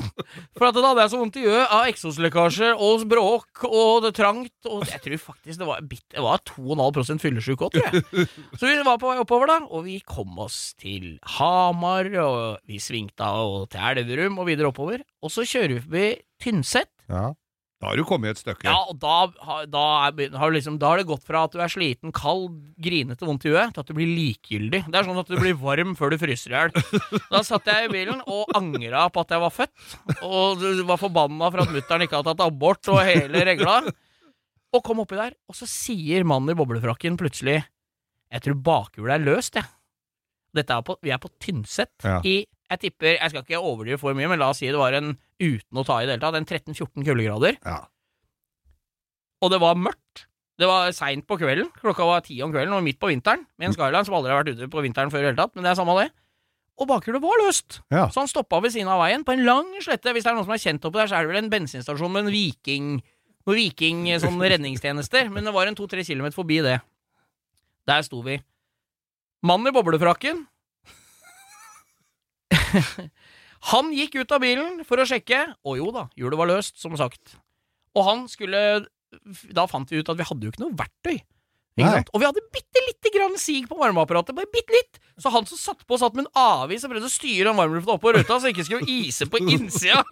[0.55, 4.13] For at da hadde jeg så vondt i øyet av eksoslekkasje og bråk og det
[4.21, 4.55] trangt.
[4.71, 8.29] Og jeg tror faktisk det var, bitt, det var 2,5 fyllesyk òg, tror jeg.
[8.61, 12.79] Så vi var på vei oppover, da, og vi kom oss til Hamar, og vi
[12.83, 15.03] svingte av til Elverum og videre oppover.
[15.25, 16.07] Og så kjører vi forbi
[16.45, 16.94] Tynset.
[17.11, 17.33] Ja.
[17.83, 18.65] Da har du kommet et stykke.
[18.65, 21.59] Ja, og da, har- da, er, har liksom, da har det gått fra at du
[21.61, 24.81] er sliten, kald, grinete, vondt i huet, til at du blir likegyldig.
[24.89, 26.73] Det er sånn at du blir varm før du fryser i hjel.
[27.29, 29.85] Da satt jeg i bilen og angra på at jeg var født,
[30.25, 33.77] og var forbanna for at mutter'n ikke hadde tatt abort og hele regla.
[34.73, 37.59] Og kom oppi der, og så sier mannen i boblefrakken plutselig
[38.33, 39.69] Jeg tror bakhjulet er løst, jeg.
[40.57, 42.23] Dette er på, vi er på Tynset Ja.
[42.25, 44.97] i Jeg tipper, jeg skal ikke overdrive for mye, men la oss si det var
[44.99, 47.59] en uten å ta i det hele tatt, en 13-14 kuldegrader.
[47.63, 47.81] Ja.
[49.45, 50.27] Og det var mørkt.
[50.59, 51.71] Det var seint på kvelden.
[51.81, 53.43] Klokka var ti om kvelden, og midt på vinteren.
[53.59, 55.55] Med en Skyline som aldri har vært ute på vinteren før i det hele tatt,
[55.55, 56.11] men det er samme det.
[56.83, 57.81] Og bakhjulet var løst.
[57.95, 58.09] Ja.
[58.11, 60.15] Så han stoppa ved siden av veien, på en lang slette.
[60.15, 62.15] Hvis det er noen som er kjent oppi der, så er det vel en bensinstasjon
[62.15, 62.89] med en viking
[63.45, 65.31] noen viking sånn redningstjenester.
[65.33, 66.79] Men det var en to-tre kilometer forbi det.
[67.89, 68.39] Der sto vi.
[69.45, 70.47] Mannen i boblefrakken
[73.73, 76.97] Han gikk ut av bilen for å sjekke, og jo da, hjulet var løst, som
[77.01, 77.39] sagt.
[77.95, 78.59] Og han skulle
[79.55, 81.23] Da fant vi ut at vi hadde jo ikke noe verktøy.
[81.75, 82.05] Ikke?
[82.15, 84.35] Og vi hadde bitte lite grann sig på varmeapparatet.
[84.37, 85.01] Bare bitte litt.
[85.19, 87.97] Så han som satt på, satt med en avis og prøvde å styre den varmelufta
[87.97, 90.03] opp på ruta, så det ikke skulle ise på innsida.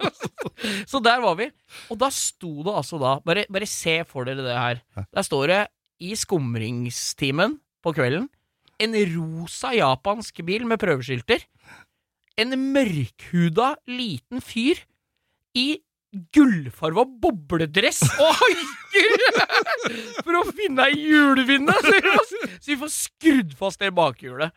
[0.91, 1.49] så der var vi.
[1.91, 4.83] Og da sto det altså da Bare, bare se for dere det her.
[5.05, 5.61] Der står det
[6.03, 8.27] i skumringstimen på kvelden
[8.83, 11.43] en rosa japansk bil med prøveskilter.
[12.41, 14.79] En mørkhuda liten fyr
[15.57, 15.67] i
[16.33, 19.15] gullfarva bobledress og haiker
[20.23, 24.53] for å finne ei får- så vi får skrudd fast det bakhjulet.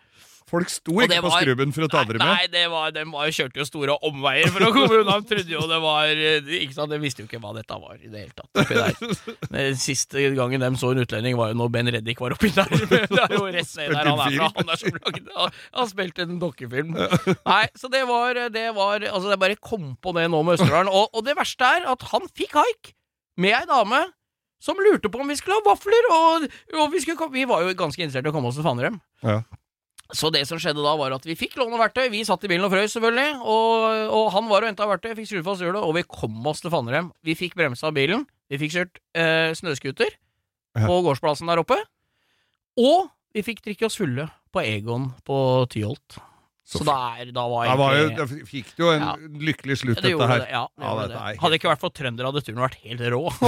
[0.47, 2.29] Folk sto ikke på skrubben for å ta dere med.
[2.31, 5.17] nei det var, de var, kjørte jo store omveier for å komme unna.
[5.19, 7.97] De trodde jo det var eh, Ikke sant, De visste jo ikke hva dette var
[7.99, 9.51] i det hele tatt.
[9.51, 12.71] Den siste gangen de så en utlending, var jo når Ben Reddik var oppi der.
[13.17, 14.51] Det er jo rett ned der han er fra.
[14.61, 16.95] Han er som lagde Han han spilte en dokkefilm.
[16.97, 20.93] Nei, så det var, det var Altså, jeg bare kom på det nå med Østerdalen.
[20.95, 22.95] Og, og det verste er at han fikk haik
[23.41, 24.07] med ei dame
[24.63, 26.47] som lurte på om vi skulle ha vafler, og,
[26.81, 28.99] og vi, skulle, vi var jo ganske interessert i å komme oss til Fannrem.
[29.23, 29.43] Ja.
[30.15, 32.05] Så det som skjedde da, var at vi fikk låne verktøy.
[32.13, 33.41] Vi satt i bilen og frøs, selvfølgelig.
[33.43, 36.63] Og, og han var og henta verktøy, fikk skrudd fast hjulet, og vi kom oss
[36.63, 37.09] til Fannrem.
[37.27, 38.23] Vi fikk bremsa bilen.
[38.53, 40.13] Vi fikk kjørt eh, snøscooter
[40.77, 40.85] Ja.
[40.87, 41.81] på gårdsplassen der oppe.
[42.79, 45.37] Og vi fikk drikke oss fulle på Egon på
[45.73, 46.21] Tyholt.
[46.67, 49.13] Så da, der, da var jeg da fikk det jo en Ja.
[49.51, 50.41] lykkelig slutt, det dette her.
[50.43, 51.21] det, ja, det Ja, det.
[51.41, 53.21] Hadde det ikke vært for trøndere, hadde turen vært helt rå.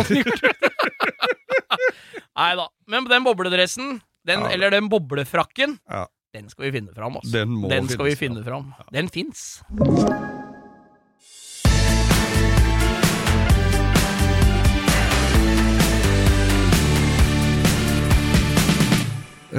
[2.39, 2.69] Nei da.
[2.87, 6.05] Men den bobledressen, den, eller den boblefrakken, Ja.
[6.39, 7.19] Den skal vi finne fram.
[7.19, 7.35] Altså.
[7.35, 8.73] Den må den skal vi finnes finne fram.
[8.95, 9.59] Den fins.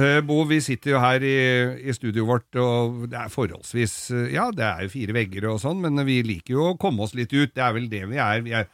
[0.00, 1.38] Eh, Bo, vi sitter jo her i,
[1.90, 5.58] i studioet vårt, og det er forholdsvis eh, Ja, det er jo fire vegger og
[5.60, 7.52] sånn, men vi liker jo å komme oss litt ut.
[7.52, 8.44] Det er vel det vi er.
[8.46, 8.70] Vi er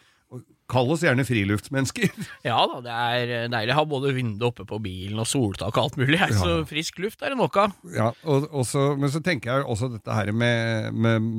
[0.71, 2.11] Kall oss gjerne friluftsmennesker.
[2.47, 5.83] Ja da, det er deilig å ha både vindu oppe på bilen og soltak og
[5.85, 6.19] alt mulig.
[6.19, 6.31] Ja.
[6.35, 7.77] Så frisk luft er det nok av.
[7.95, 11.31] Ja, og, og så, men så tenker jeg også dette her med, med,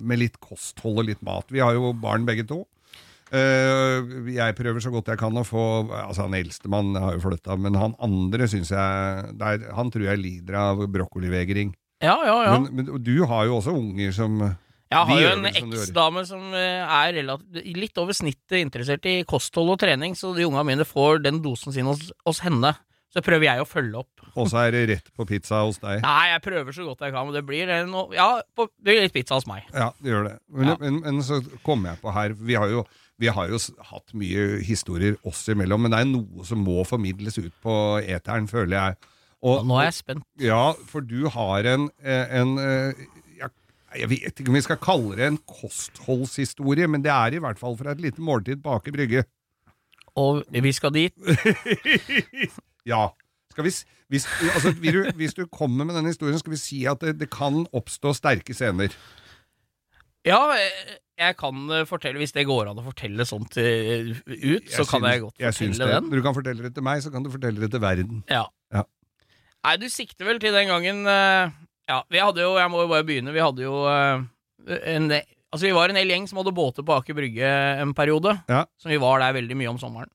[0.00, 1.50] med litt kosthold og litt mat.
[1.52, 2.64] Vi har jo barn begge to.
[3.34, 7.56] Eh, jeg prøver så godt jeg kan å få Altså Han eldstemann har jo flytta,
[7.58, 11.72] men han andre syns jeg der, Han tror jeg lider av brokkolivegring.
[12.04, 12.54] Ja, ja, ja.
[12.60, 14.38] Men, men du har jo også unger som
[14.92, 17.16] Jeg har jo en eksdame som eh, er
[17.76, 21.74] litt over snittet interessert i kosthold og trening, så de unga mine får den dosen
[21.74, 22.70] sin hos, hos henne.
[23.10, 24.22] Så prøver jeg å følge opp.
[24.36, 26.02] Og så er det rett på pizza hos deg.
[26.04, 28.92] Nei, jeg prøver så godt jeg kan, men det blir eh, no, Ja, på, det
[28.92, 29.64] blir litt pizza hos meg.
[29.72, 30.36] Ja, det gjør det.
[30.52, 30.76] Men, Ja.
[30.84, 32.84] men, men så kommer jeg på her Vi har jo,
[33.18, 33.58] vi har jo
[33.90, 38.46] hatt mye historier oss imellom, men det er noe som må formidles ut på eteren,
[38.52, 39.12] føler jeg.
[39.46, 40.26] Og, Nå er jeg spent.
[40.42, 43.25] Ja, for du har en, en, en eh, ja,
[43.96, 47.60] Jeg vet ikke om vi skal kalle det en kostholdshistorie, men det er i hvert
[47.60, 49.24] fall fra et lite måltid på Aker Brygge.
[50.16, 51.16] Og vi skal dit.
[52.86, 53.08] Ja.
[53.50, 53.72] Skal vi,
[54.12, 57.26] hvis, altså, du, hvis du kommer med denne historien, skal vi si at det, det
[57.34, 58.94] kan oppstå sterke scener.
[60.26, 60.38] Ja,
[61.16, 65.00] jeg kan eh, fortelle, hvis det går an å fortelle sånt eh, ut, så kan
[65.00, 65.94] synes, jeg godt jeg fortelle det.
[65.94, 66.10] den.
[66.10, 68.22] Når du kan fortelle det til meg, så kan du fortelle det til verden.
[68.30, 68.44] Ja.
[68.74, 68.84] Ja.
[69.66, 71.56] Nei, du sikter vel til den gangen eh,
[71.86, 73.34] Ja, vi hadde jo Jeg må jo bare begynne.
[73.34, 74.26] Vi hadde jo eh,
[74.96, 75.10] en
[75.54, 77.48] Altså, vi var en hel gjeng som hadde båter på Aker Brygge
[77.80, 78.34] en periode.
[78.50, 78.64] Ja.
[78.82, 80.10] Så vi var der veldig mye om sommeren.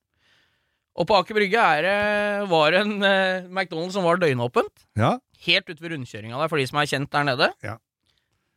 [0.92, 4.84] Og på Aker Brygge er, var en uh, McDonald's som var døgnåpent.
[5.00, 7.48] Ja, Helt ute ved rundkjøringa der, for de som er kjent der nede.
[7.64, 7.72] Ja.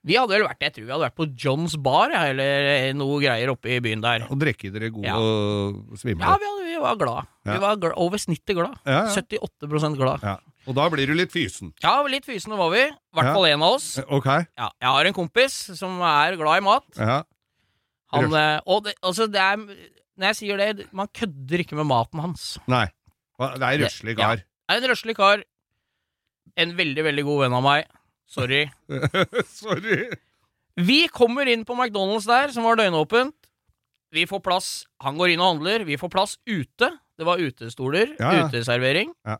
[0.05, 3.49] Vi hadde vel vært jeg tror vi hadde vært på Johns Bar, eller noe greier
[3.55, 4.27] oppe i byen der.
[4.29, 5.15] Og drikke dere gode Ja.
[5.17, 6.21] og svimle.
[6.21, 7.31] Ja, vi, hadde, vi var glad.
[7.47, 7.55] Ja.
[7.55, 8.77] Vi var glad, over snittet glad.
[8.85, 9.15] Ja, ja.
[9.15, 10.27] 78 glad.
[10.65, 10.69] Ja.
[10.71, 11.71] Og da blir du litt fysen.
[11.83, 12.81] Ja, litt fysen var vi.
[12.87, 13.33] I hvert Ja.
[13.33, 13.99] fall en av oss.
[14.09, 14.25] Ok.
[14.57, 16.83] Ja, jeg har en kompis som er glad i mat.
[16.97, 17.23] Ja.
[18.13, 19.57] Han, eh, og det, altså det er
[20.17, 22.57] Når jeg sier det, man kødder ikke med maten hans.
[22.71, 22.85] Nei.
[23.37, 24.29] Det er røslig Ja.
[24.35, 24.43] kar.
[24.69, 25.43] Er en røslig kar.
[26.55, 27.85] En veldig, veldig god venn av meg.
[28.25, 28.71] Sorry.
[29.45, 30.09] Sorry.
[30.77, 33.33] Vi kommer inn på McDonald's der, som var døgnåpent.
[34.13, 34.85] Vi får plass.
[35.03, 35.83] Han går inn og handler.
[35.83, 36.89] Vi får plass ute.
[37.19, 38.15] Det var utestoler.
[38.19, 38.47] Ja, ja.
[38.47, 39.11] Uteservering.
[39.27, 39.35] Ja.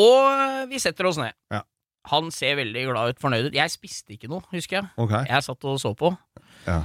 [0.00, 1.32] Og vi setter oss ned.
[1.52, 1.62] Ja.
[2.12, 3.56] Han ser veldig glad ut, fornøyd ut.
[3.56, 4.90] Jeg spiste ikke noe, husker jeg.
[5.00, 5.24] Okay.
[5.26, 6.12] Jeg satt og så på.
[6.66, 6.82] Ja.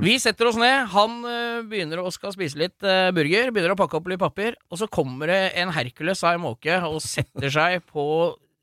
[0.00, 0.86] Vi setter oss ned.
[0.92, 3.50] Han øh, begynner å skal spise litt øh, burger.
[3.52, 4.56] Begynner å pakke opp litt papir.
[4.72, 8.04] Og så kommer det en Hercules av en måke og setter seg på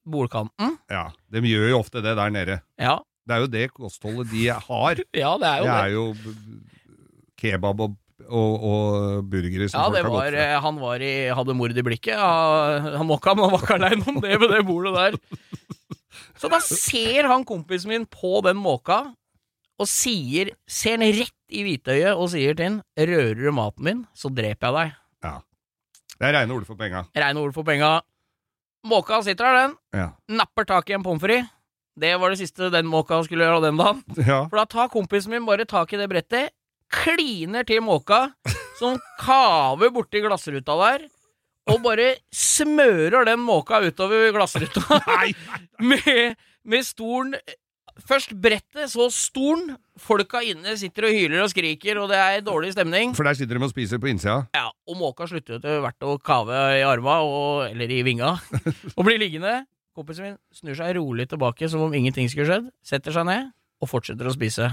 [0.05, 0.75] bordkanten.
[0.93, 1.07] Ja.
[1.33, 2.59] De gjør jo ofte det der nede.
[2.81, 5.03] Ja, Det er jo det kostholdet de har.
[5.15, 5.77] ja det er jo Det det.
[5.79, 6.03] er jo
[7.43, 7.95] kebab og,
[8.27, 10.45] og, og burgere som Ja, folk det har gått fra.
[10.45, 12.13] øh, han var i, hadde mord i blikket.
[12.15, 15.17] Ja, han mokka, men han var ikke aleine om det ved det bordet der.
[16.37, 19.01] Så da ser han kompisen min på den måka
[19.81, 24.03] og sier, ser han rett i hvitøyet og sier til han 'Rører du maten min,
[24.13, 24.99] så dreper jeg deg'.
[26.19, 27.03] Det er reine ord for penga.
[27.17, 27.99] Reine ord for penga.
[28.87, 29.73] Måka sitter der, den.
[29.97, 30.09] Ja.
[30.29, 31.49] Napper tak i en pommes frites.
[31.99, 34.03] Det var det siste den måka skulle gjøre den dagen.
[34.17, 34.43] ja.
[34.47, 36.53] For da tar kompisen min bare tak i det brettet,
[36.93, 38.27] kliner til måka,
[38.79, 41.07] som kaver borti glassruta der,
[41.71, 44.99] og bare smører den måka utover glassruta
[45.89, 47.37] med, med stolen
[48.01, 49.75] Først brettet, så stolen.
[50.01, 53.11] Folka inne sitter og hyler og skriker, og det er dårlig stemning.
[53.13, 54.39] For der sitter de og spiser på innsida.
[54.57, 58.31] Ja, og måka slutter etter hvert å kave i arma, og, eller i vinga,
[58.97, 59.59] og blir liggende.
[59.93, 63.51] Kompisen min snur seg rolig tilbake som om ingenting skulle skjedd, setter seg ned
[63.83, 64.71] og fortsetter å spise.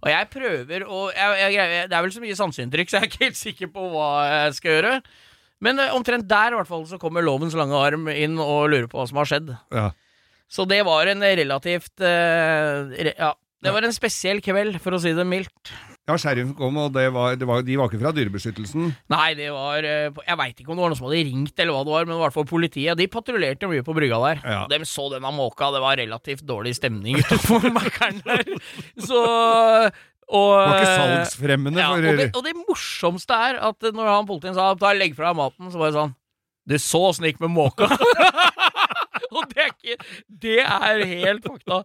[0.00, 3.40] Og jeg prøver å Det er vel så mye sanseinntrykk, så jeg er ikke helt
[3.40, 4.94] sikker på hva jeg skal gjøre.
[5.64, 8.88] Men eh, omtrent der i hvert fall så kommer lovens lange arm inn og lurer
[8.88, 9.52] på hva som har skjedd.
[9.76, 9.90] Ja.
[10.50, 15.02] Så det var en relativt uh, re, Ja, det var en spesiell kveld, for å
[15.02, 15.70] si det mildt.
[16.10, 18.90] Ja, sheriffen kom, og det var, det var, de var ikke fra Dyrebeskyttelsen.
[19.14, 21.76] Nei, det var eh, Jeg veit ikke om det var noen som hadde ringt, eller
[21.76, 22.98] hva det var, men i hvert fall politiet.
[22.98, 24.44] De patruljerte mye på brygga der.
[24.44, 24.60] Ja.
[24.70, 28.54] De så denne måka, det var relativt dårlig stemning utenfor Mækkern der.
[29.00, 29.20] Så
[30.30, 34.28] og, Det var ikke salgsfremmende ja, og, det, og det morsomste er at når han
[34.28, 36.12] politien sa ta legg fra deg maten, så var det sånn
[36.70, 37.88] Du så åssen det gikk med måka?
[39.30, 39.96] Og det er ikke
[40.42, 41.82] Det er helt fakta.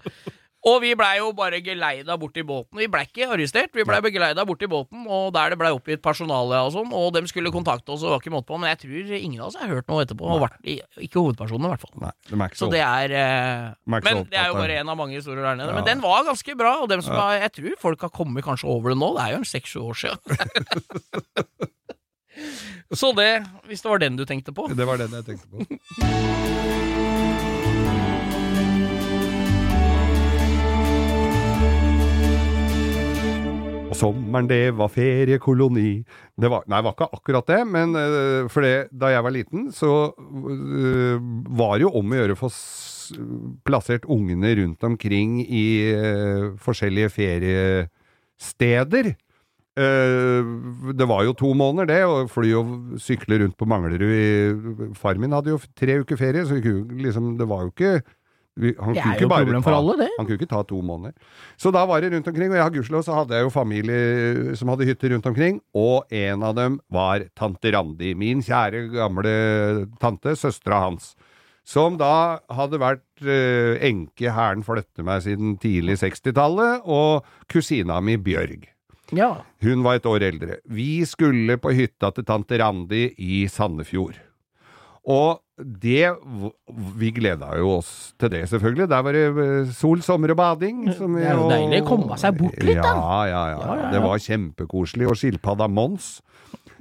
[0.66, 2.74] Og vi blei jo bare geleida bort i båten.
[2.80, 6.02] Vi blei ikke arrestert, vi blei begeleida bort i båten, og der det blei oppgitt
[6.02, 8.80] personale og sånn, og dem skulle kontakte oss, og var ikke måte på, men jeg
[8.82, 10.26] tror ingen av oss har hørt noe etterpå.
[10.26, 11.94] Og vært, ikke hovedpersonene, i hvert fall.
[12.02, 15.14] Nei, det er Så det er eh, Men det er jo bare en av mange
[15.20, 15.70] historier der nede.
[15.70, 15.78] Ja.
[15.78, 17.22] Men den var ganske bra, og dem som Ja.
[17.22, 19.14] har, jeg tror folk har kommet kanskje over det nå.
[19.20, 20.18] Det er jo en seks-sju år siden.
[22.96, 24.68] Så det, hvis det var den du tenkte på.
[24.74, 25.58] Det var den jeg tenkte på.
[33.96, 36.04] Og sommeren, det var feriekoloni.
[36.36, 39.32] Det var, nei, det var ikke akkurat det, men uh, for det, da jeg var
[39.32, 41.16] liten, så uh,
[41.56, 42.50] var det jo om å gjøre å få
[43.64, 49.14] plassert ungene rundt omkring i uh, forskjellige feriesteder.
[49.80, 54.92] Uh, det var jo to måneder, det, å fly og sykle rundt på Manglerud i
[55.00, 57.96] Far min hadde jo tre uker ferie, så liksom, det var jo ikke
[58.56, 60.10] vi, han Det er jo problem ta- for alle, det.
[60.18, 61.14] Han kunne ikke ta to måneder.
[61.60, 64.56] Så da var det rundt omkring, og jeg har gudskjelov så hadde jeg jo familie
[64.56, 69.36] som hadde hytter rundt omkring, og en av dem var tante Randi, min kjære gamle
[70.00, 71.14] tante, søstera hans.
[71.66, 78.16] Som da hadde vært eh, enke hæren flytte meg siden tidlig 60-tallet, og kusina mi
[78.22, 78.68] Bjørg.
[79.14, 79.32] Ja.
[79.62, 80.60] Hun var et år eldre.
[80.66, 84.16] Vi skulle på hytta til tante Randi i Sandefjord.
[85.06, 86.12] Og det
[87.00, 87.90] Vi gleda jo oss
[88.20, 88.90] til det, selvfølgelig.
[88.92, 90.82] Der var det eh, sol, sommer og bading.
[90.98, 92.92] som Det er jo deilig å komme seg bort litt, da.
[92.92, 93.60] Ja, ja, ja.
[93.62, 93.92] Ja, ja.
[93.94, 95.08] Det var kjempekoselig.
[95.12, 96.10] Og skilpadda Mons,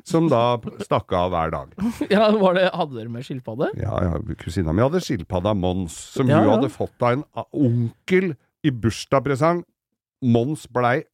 [0.04, 1.76] som da stakk av hver dag.
[2.14, 3.70] ja var det, hadde dere med skilpadde?
[3.78, 8.32] Ja, ja, kusina mi hadde skilpadda Mons, som hun hadde fått av en onkel
[8.64, 9.62] i bursdagspresang.
[10.24, 11.04] Mons blei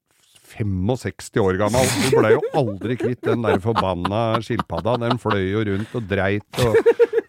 [0.50, 1.92] 65 år gammel.
[2.10, 4.96] Du blei jo aldri kvitt den der forbanna skilpadda.
[5.04, 6.78] Den fløy jo rundt og dreit og,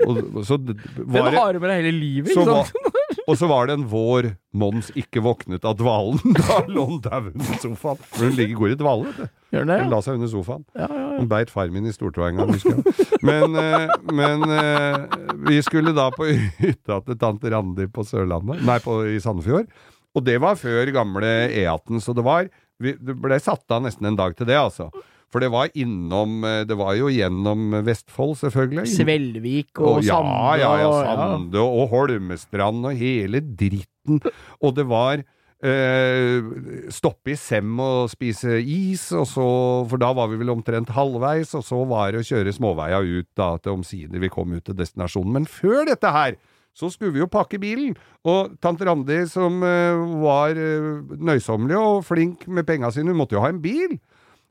[0.07, 3.01] og, og så var Den har du med deg hele livet, ikke var, sant?
[3.29, 6.19] og så var det en vår Mons ikke våknet av dvalen.
[6.41, 8.01] Da lå han dau under sofaen.
[8.09, 9.37] For hun ligger går i dvale, vet du.
[9.51, 9.85] Gjør den ja.
[9.85, 10.65] Hun la seg under sofaen.
[10.75, 11.21] Ja, ja, ja.
[11.21, 13.07] Hun beit far min i stortåa en gang, husker jeg.
[13.27, 16.27] Men, eh, men eh, vi skulle da på
[16.63, 19.69] hytta til tante Randi på Sørlandet, nei, på, i Sandefjord.
[20.11, 22.49] Og det var før gamle E18, så det var
[22.81, 24.89] vi, Det ble satt av nesten en dag til det, altså.
[25.31, 28.87] For det var innom eh, Det var jo gjennom Vestfold, selvfølgelig.
[28.91, 34.19] Svelvik og, Og ja, Sande ja, ja, og Sande og Holmestrand og hele dritten.
[34.59, 35.23] Og det var
[35.63, 36.51] eh,
[36.93, 39.47] stoppe i Sem og spise is, og så,
[39.89, 43.29] for da var vi vel omtrent halvveis, og så var det å kjøre småveia ut
[43.37, 45.35] da, til omsider vi kom ut til destinasjonen.
[45.39, 46.37] Men før dette her,
[46.77, 47.95] så skulle vi jo pakke bilen,
[48.27, 53.37] og tante Randi som eh, var eh, nøysommelig og flink med penga sine, hun måtte
[53.37, 53.97] jo ha en bil.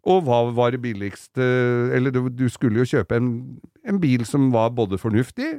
[0.09, 1.45] Og hva var det billigste
[1.93, 3.27] Eller du, du skulle jo kjøpe en,
[3.85, 5.51] en bil som var både fornuftig,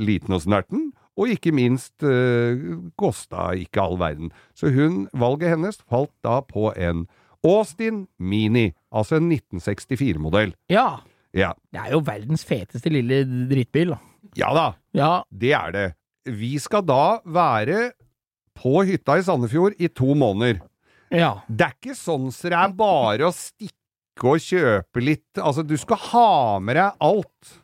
[0.00, 0.86] liten og snerten,
[1.20, 2.64] og ikke minst eh,
[2.98, 4.32] kosta ikke all verden.
[4.56, 7.04] Så hun, valget hennes falt da på en
[7.44, 10.54] Austin Mini, altså en 1964-modell.
[10.72, 11.04] Ja.
[11.36, 11.52] Ja.
[11.74, 14.00] Det er jo verdens feteste lille drittbil, da.
[14.36, 15.22] Ja da, Ja.
[15.30, 15.86] det er det.
[16.26, 17.92] Vi skal da være
[18.56, 20.60] på hytta i Sandefjord i to måneder.
[21.10, 21.42] Ja.
[21.48, 25.76] Det er ikke sånn så det er bare å stikke og kjøpe litt Altså, du
[25.76, 27.54] skal ha med deg alt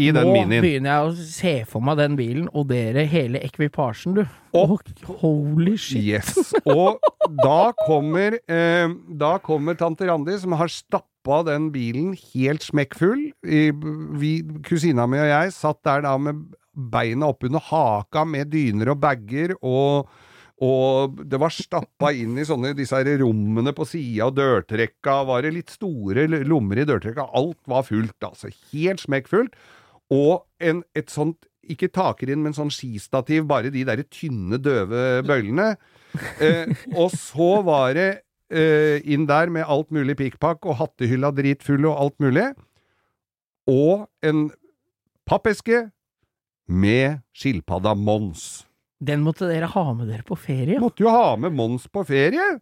[0.00, 0.62] i den Nå minien.
[0.64, 4.22] begynner jeg å se for meg den bilen, og dere hele ekvipasjen, du.
[4.56, 6.02] Og- oh, holy shit.
[6.02, 6.54] Yes.
[6.64, 6.98] Og
[7.44, 11.04] da kommer, eh, da kommer tante Randi, som har stappa
[11.46, 13.30] den bilen helt smekkfull.
[14.66, 19.54] Kusina mi og jeg satt der da med beina oppunder haka med dyner og bager,
[19.60, 20.08] og,
[20.62, 25.44] og det var stappa inn i sånne disse her rommene på sida, og dørtrekka var
[25.44, 27.28] det litt store lommer i dørtrekka.
[27.36, 28.52] Alt var fullt, altså.
[28.72, 29.58] Helt smekkfullt.
[30.14, 35.74] Og en, et sånt, ikke takrinn, men sånn skistativ, bare de derre tynne, døve bøylene.
[36.42, 38.10] Eh, og så var det
[38.50, 42.48] inn der med alt mulig pikkpakk og hattehylla dritfull og alt mulig.
[43.70, 44.48] Og en
[45.28, 45.84] pappeske
[46.70, 48.64] med skilpadda Mons.
[49.00, 50.80] Den måtte dere ha med dere på ferie.
[50.82, 52.58] Måtte jo ha med Mons på ferie.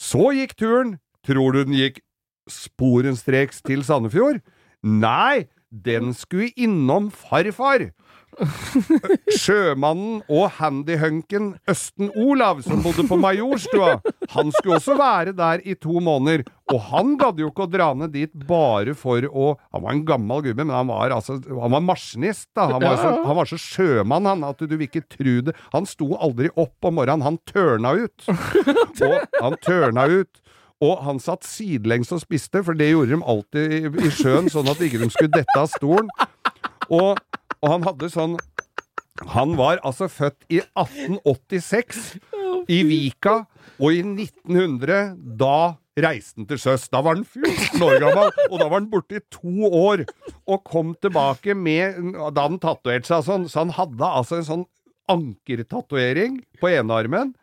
[0.00, 0.96] Så gikk turen.
[1.24, 2.02] Tror du den gikk
[2.50, 4.42] sporenstreks til Sandefjord?
[4.84, 7.88] Nei, den skulle innom farfar.
[9.40, 13.98] Sjømannen og handyhunken Østen Olav, som bodde på Majorstua,
[14.34, 16.44] han skulle også være der i to måneder.
[16.72, 20.04] Og han gadd jo ikke å dra ned dit bare for å Han var en
[20.08, 22.70] gammel gubbe, men han var altså Han var maskinist, da.
[22.72, 25.56] Han var, så, han var så sjømann, han, at du vil ikke tru det.
[25.74, 28.30] Han sto aldri opp om morgenen, han tørna ut.
[29.04, 30.40] Og han tørna ut.
[30.84, 34.68] Og han satt sidelengs og spiste, for det gjorde de alltid i, i sjøen, sånn
[34.72, 36.10] at ikke de skulle dette av stolen.
[36.92, 37.20] Og,
[37.64, 38.36] og han hadde sånn
[39.32, 42.18] Han var altså født i 1886
[42.68, 43.44] i Vika,
[43.78, 46.88] og i 1900 da reiste han til sjøs.
[46.90, 50.02] Da var han 14 år gammel, og da var han borte i to år.
[50.50, 52.00] Og kom tilbake med
[52.34, 54.66] Da han tatovert seg sånn, så han hadde altså en sånn
[55.12, 57.34] ankertatovering på enearmen.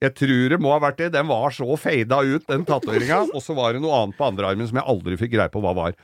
[0.00, 1.10] Jeg tror det må ha vært det.
[1.16, 3.26] Den var så fada ut, den tatoveringa.
[3.34, 5.60] Og så var det noe annet på andre armen som jeg aldri fikk greie på
[5.64, 5.98] hva var.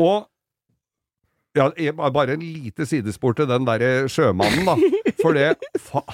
[0.00, 0.28] Og
[1.56, 4.76] ja, bare en lite sidespor til den derre sjømannen, da.
[5.20, 5.56] For det,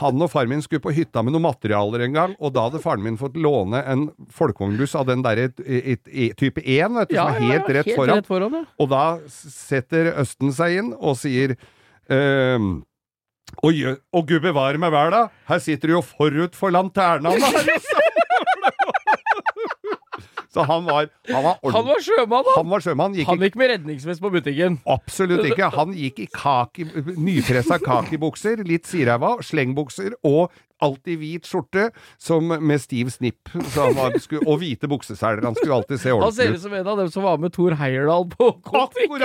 [0.01, 2.81] han og faren min skulle på hytta med noen materialer en gang, og da hadde
[2.83, 7.47] faren min fått låne en folkevognbuss av den derre type 1, vet du, som er
[7.53, 8.17] helt rett foran.
[8.17, 8.65] Rett foran ja.
[8.81, 11.57] Og da setter Østen seg inn og sier
[12.13, 12.79] ehm,
[13.63, 13.85] og,
[14.17, 15.27] og gud bevare meg vel, da!
[15.51, 17.53] Her sitter du jo forut for lanterna, da!
[20.57, 22.55] Så han var Han var, Han var sjømann, da!
[22.57, 23.17] han var sjømann.
[23.19, 24.79] Gikk Han gikk med redningsvest på butikken.
[24.89, 25.69] absolutt ikke.
[25.77, 30.49] Han gikk i kaki, nypressa kakibukser, litt siræva, slengbukser og
[30.85, 31.87] alltid hvit skjorte
[32.21, 33.49] som med stiv snipp.
[33.73, 35.45] Så han var, skulle, og hvite bukseseler.
[35.47, 36.27] Han skulle alltid se ordentlig ut.
[36.27, 36.63] Han ser ut.
[36.67, 38.51] som en av dem som var med Thor Heyerdahl på!
[38.67, 39.21] Kon-Tiki!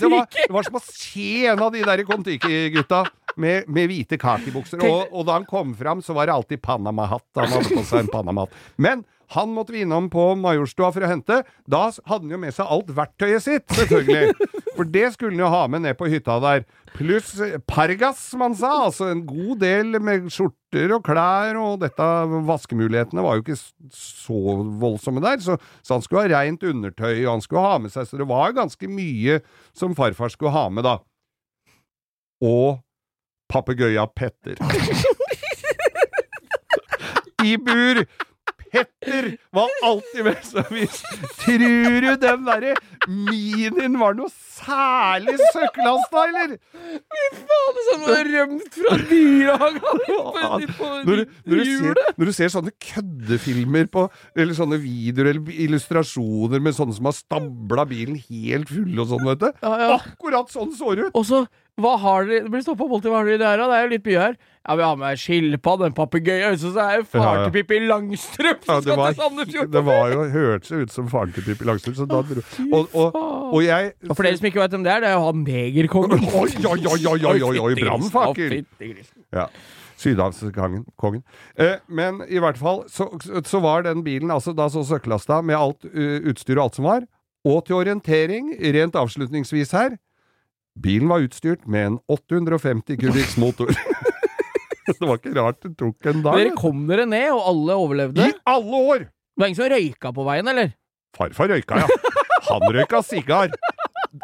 [0.00, 3.02] Det, var, det var som å se en av de der Kon-Tiki-gutta
[3.38, 4.80] med, med hvite kakibukser.
[4.88, 7.26] Og, og da han kom fram, så var det alltid Panama-hatt.
[7.36, 8.56] Han hadde på seg en Panama-hatt.
[8.80, 11.42] Men han måtte vi innom på Majorstua for å hente.
[11.68, 14.32] Da hadde han jo med seg alt verktøyet sitt, selvfølgelig.
[14.72, 16.62] For det skulle han jo ha med ned på hytta der.
[16.94, 17.34] Pluss
[17.68, 18.70] Pargas, som han sa.
[18.86, 22.06] Altså en god del med skjorter og klær, og dette
[22.48, 23.58] vaskemulighetene var jo ikke
[23.92, 25.42] så voldsomme der.
[25.44, 28.28] Så, så han skulle ha reint undertøy, og han skulle ha med seg Så det
[28.30, 29.42] var ganske mye
[29.76, 30.96] som farfar skulle ha med, da.
[32.48, 32.80] Og
[33.52, 34.56] papegøya Petter.
[37.44, 38.02] I bur!
[38.72, 41.00] Petter var alltid med seg hvis
[41.42, 42.74] Tror du den derre
[43.08, 46.56] minien var noe særlig søkkelasta, eller?
[47.38, 49.80] Faen, som var rømt fra dyrehagen
[51.06, 56.60] Når, du- når, ser, når du ser sånne køddefilmer på Eller sånne videoer eller illustrasjoner
[56.64, 59.48] med sånne som har stabla bilen helt full og sånn, vet du.
[59.64, 59.88] Ja, ja.
[59.98, 61.14] Akkurat sånn så det ut!
[61.18, 61.42] Og så,
[61.78, 63.66] hva har dere Det blir stoppa alltid, hva har dere der, da?
[63.70, 64.38] Det er jo litt mye her.
[64.68, 67.44] Ja, vi har med skilpadde, en papegøye, så er jo far Ja, ja.
[67.46, 69.70] til Pippi Langstrømpe Ja, som det skal til Sandefjord!
[69.72, 71.98] det var jo hørtes ut som faren til Pippi Langstrømpe.
[72.02, 72.44] Så da dro
[72.76, 73.18] og, og,
[73.54, 75.44] og jeg Og for dere som ikke vet hvem det er, det er jo han
[75.46, 76.28] negerkongen.
[76.42, 78.58] Oi, oi, oi, oi, oi, oi, oi brannfakkel!
[79.32, 79.46] Ja.
[79.98, 80.84] Sydhavskongen.
[80.98, 81.22] Kongen.
[81.58, 83.08] Eh, men i hvert fall så,
[83.46, 86.86] så var den bilen altså da så søkkelasta med alt uh, utstyr og alt som
[86.86, 87.08] var.
[87.48, 89.96] Og til orientering, rent avslutningsvis her
[90.82, 93.72] Bilen var utstyrt med en 850 kubikks motor.
[94.86, 96.38] det var ikke rart det tok en dag.
[96.38, 98.28] Dere kom dere ned, og alle overlevde?
[98.28, 99.08] I alle år!
[99.08, 100.72] Det var ingen som røyka på veien, eller?
[101.18, 102.14] Farfar røyka, ja.
[102.48, 103.52] Han røyka sigar.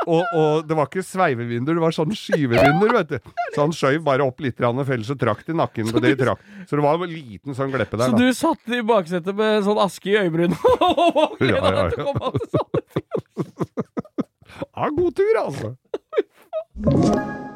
[0.08, 3.32] Og, og det var ikke sveivevinduer, det var sånn skyvevinduer, vet du.
[3.54, 6.24] Så han skjøv bare opp litt, for ellers så trakk de nakken på det de
[6.24, 6.40] trakk.
[6.70, 8.22] Så det var en liten sånn gleppe der, Så da.
[8.22, 12.04] du satt i baksetet med sånn aske i øyebrynene og gleda Ja, ja, deg til
[12.04, 13.04] å komme til Sandefjord?
[14.54, 15.74] Ja, god tur, altså.
[16.76, 17.53] you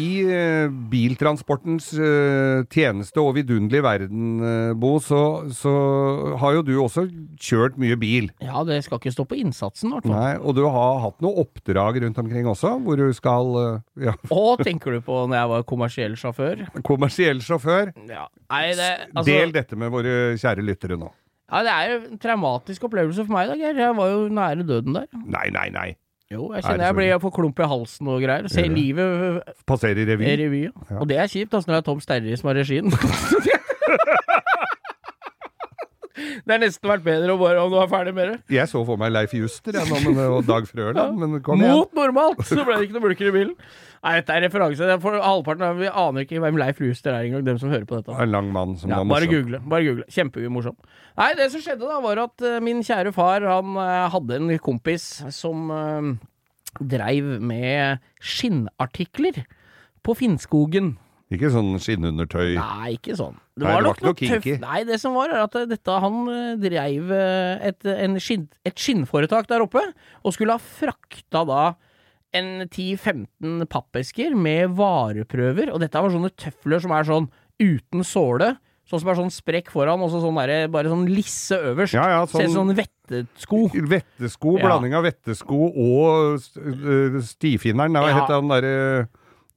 [0.00, 5.20] I uh, biltransportens uh, tjeneste og vidunderlige verden, uh, Bo, så,
[5.54, 5.72] så
[6.40, 7.04] har jo du også
[7.38, 8.26] kjørt mye bil.
[8.42, 10.16] Ja, det skal ikke stå på innsatsen, i hvert fall.
[10.16, 13.54] Nei, og du har hatt noen oppdrag rundt omkring også, hvor du skal
[14.02, 16.66] ja, Hva tenker du på når jeg var kommersiell sjåfør?
[16.82, 17.94] kommersiell sjåfør.
[18.10, 18.26] Ja.
[18.50, 21.12] Nei, det, altså, Del dette med våre kjære lyttere nå.
[21.52, 23.78] ja, det er jo en traumatisk opplevelse for meg, da, Geir.
[23.86, 25.06] Jeg var jo nære døden der.
[25.22, 25.92] Nei, nei, nei.
[26.32, 28.46] Jo, jeg Er kjenner jeg blir jeg får klump i halsen og greier.
[28.48, 30.24] Se livet Passerer i revy.
[30.40, 30.62] revy.
[30.64, 30.96] ja.
[31.00, 32.88] Og det er kjipt, altså, når det er Tom Sterry som har regien.
[36.46, 38.36] det er nesten vært bedre å bare om du er ferdig med det.
[38.56, 41.74] Jeg så for meg Leif Juster jeg, men, og Dag Frøland, men kom igjen.
[41.74, 42.44] Mot normalt!
[42.46, 43.56] Så ble det ikke noe bulker i bilen.
[44.04, 44.84] Nei, dette er referanse.
[44.84, 47.86] Er For halvparten av Vi aner ikke hvem Leif Juster er engang, dem som hører
[47.88, 48.14] på dette.
[48.20, 49.62] En lang mann som Ja, var bare google.
[49.64, 50.76] bare google Kjempemorsom.
[51.16, 54.52] Nei, det som skjedde da, var at uh, min kjære far han uh, hadde en
[54.60, 56.12] kompis som uh,
[56.80, 59.44] dreiv med skinnartikler
[60.04, 60.94] på Finnskogen.
[61.32, 62.58] Ikke sånn skinnundertøy.
[62.60, 63.40] Nei, ikke sånn.
[63.56, 64.56] Nei, det var nok noe kinky.
[64.56, 68.16] tøff- Nei, det som var, er at eh, dette, han eh, dreiv eh, et, en
[68.18, 69.82] skinn, et skinnforetak der oppe,
[70.24, 71.74] og skulle ha frakta da
[72.34, 77.28] en 10-15 pappesker med vareprøver, og dette var sånne tøfler som er sånn
[77.62, 78.56] uten såle,
[78.90, 81.94] sånn som er sånn sprekk foran, og så sånn der, bare sånn lisse øverst.
[81.94, 83.68] Ja, ja, Ser sånn sånn vettesko.
[83.86, 84.66] vettesko, Ja.
[84.66, 86.42] blanding av vettesko og
[87.22, 87.94] stifinneren.
[87.94, 88.18] Hva Ja.
[88.18, 89.08] het den derre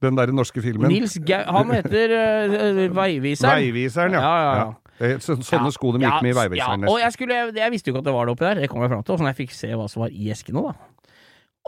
[0.04, 0.90] den der norske filmen?
[0.92, 1.40] Nils Gau...
[1.58, 3.64] Han heter uh, Veiviseren.
[3.64, 4.20] Veiviseren, ja.
[4.20, 4.66] Ja, ja, Ja.
[4.66, 4.74] ja.
[4.98, 7.94] Eh, Så, sånne sko de gikk med i ja, og jeg, skulle, jeg visste jo
[7.94, 9.52] ikke at det var det oppi der, det kom jeg fram til, så jeg fikk
[9.54, 10.72] se hva som var i eskene, da.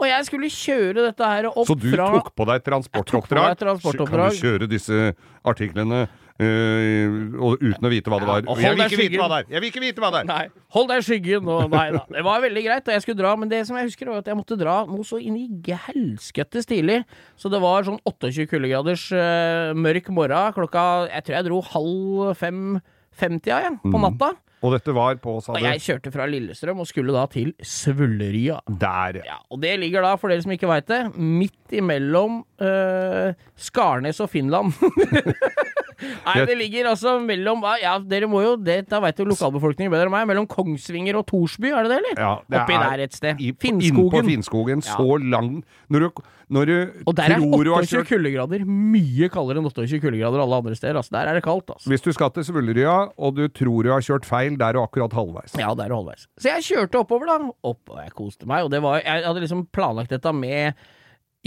[0.01, 3.57] Og jeg skulle kjøre dette her opp fra Så du tok på deg et transportoppdrag?
[3.61, 4.01] Transport.
[4.09, 5.11] Kan du kjøre disse
[5.47, 6.07] artiklene
[6.41, 8.41] eh, og, uten å vite hva det var?
[8.47, 9.47] Ja, jeg vil ikke vite hva det er!
[9.53, 10.27] Jeg vil ikke vite hva det er!
[10.31, 12.03] Nei, hold deg i skyggen og Nei da.
[12.17, 14.29] Det var veldig greit, og jeg skulle dra, men det som jeg husker, var at
[14.31, 15.47] jeg måtte dra noe så inn i
[15.87, 17.01] helskøtte stilig.
[17.39, 22.31] Så det var sånn 28 kuldegraders uh, mørk morgen klokka Jeg tror jeg dro halv
[22.39, 24.01] fem-femtida, jeg, på Mm.
[24.09, 24.33] natta.
[24.61, 25.65] Og dette var på, sa Og du?
[25.65, 28.59] jeg kjørte fra Lillestrøm og skulle da til Svulleria.
[28.69, 29.17] Der.
[29.25, 34.21] Ja, og det ligger da, for dere som ikke veit det, midt imellom uh, Skarnes
[34.21, 34.69] og Finland.
[36.01, 40.07] Nei, det ligger altså mellom Ja, dere må jo det, Da veit jo lokalbefolkningen bedre
[40.09, 40.27] enn meg.
[40.31, 42.21] Mellom Kongsvinger og Torsby, er det det, eller?
[42.21, 43.39] Ja, det Oppi er der et sted.
[43.41, 44.11] i- Finnskogen.
[44.11, 44.81] Innpå Finnskogen.
[44.85, 44.95] Ja.
[44.97, 46.21] Så lang Når du,
[46.51, 46.75] når du
[47.07, 50.95] Og der er tror du 28 kuldegrader mye kaldere enn 28 kuldegrader alle andre steder.
[50.99, 51.87] Altså, der er det kaldt, altså.
[51.89, 54.81] Hvis du skal til Svullerøya, og du tror du har kjørt feil, der er du
[54.83, 55.53] akkurat halvveis.
[55.59, 56.27] Ja, der er halvveis.
[56.39, 57.51] Så jeg kjørte oppover, da.
[57.63, 58.63] Opp, og jeg koste meg.
[58.65, 60.73] Og det var, jeg hadde liksom planlagt dette med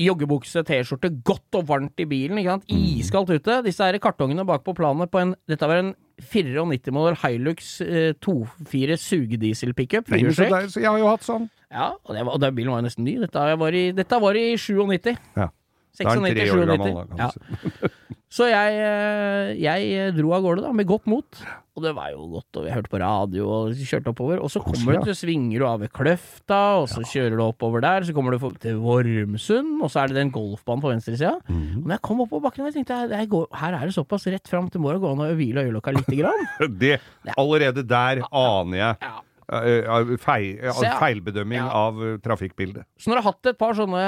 [0.00, 2.38] joggebukse, T-skjorte, godt og varmt i bilen.
[2.40, 2.64] ikke sant?
[2.72, 3.60] Iskaldt ute.
[3.66, 5.92] Disse her kartongene bak på planet på en Dette var en
[6.22, 10.10] 94-modell Hilux eh, 2.4 sugediesel-pickup.
[10.14, 11.48] Jeg har jo hatt sånn.
[11.74, 13.16] Ja, og, det var, og den bilen var jo nesten ny.
[13.22, 15.14] Dette var i, dette var i 97.
[15.38, 15.48] Ja.
[15.94, 16.70] Da er den 96, tre år 97.
[16.74, 17.92] gammel, da, Ja.
[18.34, 21.38] Så jeg, eh, jeg dro av gårde da, med godt mot.
[21.74, 24.40] Og det var jo godt, og jeg hørte på radio og kjørte oppover.
[24.42, 27.82] Og så kommer du til svinger du av ved Kløfta, og så kjører du oppover
[27.82, 28.06] der.
[28.06, 31.36] Så kommer du til Vormsund, og så er det den golfbanen på venstresida.
[31.46, 31.82] Mhm.
[31.82, 34.26] Og når jeg kom oppover bakken, jeg tenkte jeg, jeg går, her er det såpass
[34.34, 36.46] rett fram til morgen, gå an å hvile øyelokka lite grann.
[36.78, 36.96] Det,
[37.38, 39.12] allerede der aner jeg Ja.
[39.60, 41.70] eh, eh, feil, eh, feilbedømming Ja.
[41.86, 42.82] av eh, trafikkbildet.
[42.98, 44.02] Så når du har hatt et par sånne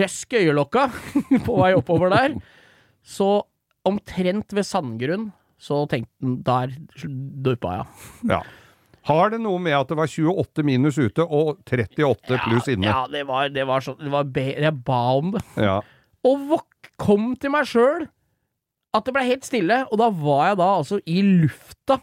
[0.00, 0.88] røsk i øyelokka
[1.46, 2.36] på vei oppover der,
[3.06, 3.42] så
[3.88, 5.30] omtrent ved sandgrunn,
[5.60, 6.72] så tenkte den der
[7.44, 8.10] duppa jeg.
[8.32, 8.40] Ja.
[9.08, 12.90] Har det noe med at det var 28 minus ute og 38 pluss inne?
[12.90, 15.44] Ja, det var, det var sånn det var be, Jeg ba om det.
[15.56, 15.78] Ja.
[16.28, 16.60] Og
[17.00, 18.06] kom til meg sjøl
[18.96, 22.00] at det ble helt stille, og da var jeg da altså i lufta.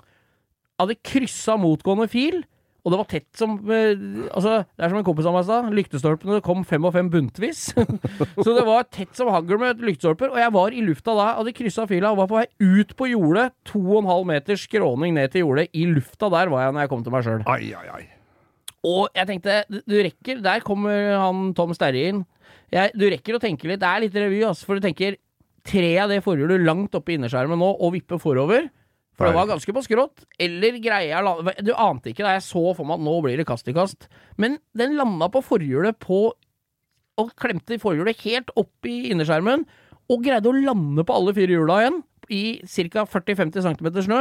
[0.80, 2.42] Hadde kryssa motgående fil,
[2.88, 4.00] og det var tett som eh,
[4.32, 7.66] Altså, det er som en kompis av meg sa, lyktestolpene kom fem og fem buntvis.
[8.46, 11.54] så det var tett som hagl med lyktestolper, og jeg var i lufta da, hadde
[11.58, 13.50] kryssa fila og var på vei ut på jordet.
[13.74, 15.68] To og en halv meter skråning ned til jordet.
[15.76, 17.44] I lufta der var jeg når jeg kom til meg sjøl.
[17.52, 18.04] Ai, ai, ai.
[18.88, 22.24] Og jeg tenkte, du- rekker Der kommer han Tom Sterre inn.
[22.72, 23.82] Jeg, du rekker å tenke litt.
[23.84, 25.20] Det er litt revy, altså, for du tenker
[25.68, 28.70] Tre av det forhjulet langt oppe i innerskjermen nå og vippe forover.
[29.18, 30.26] For det var ganske på skrått.
[30.40, 33.48] Eller greier la- Du ante ikke da jeg så for meg at nå blir det
[33.50, 34.08] kast i kast.
[34.38, 36.34] Men den landa på forhjulet på
[37.20, 39.64] Og klemte forhjulet helt opp i innerskjermen.
[40.08, 42.04] Og greide å lande på alle fire hjula igjen.
[42.30, 43.06] I ca.
[43.10, 44.20] 40-50 cm snø.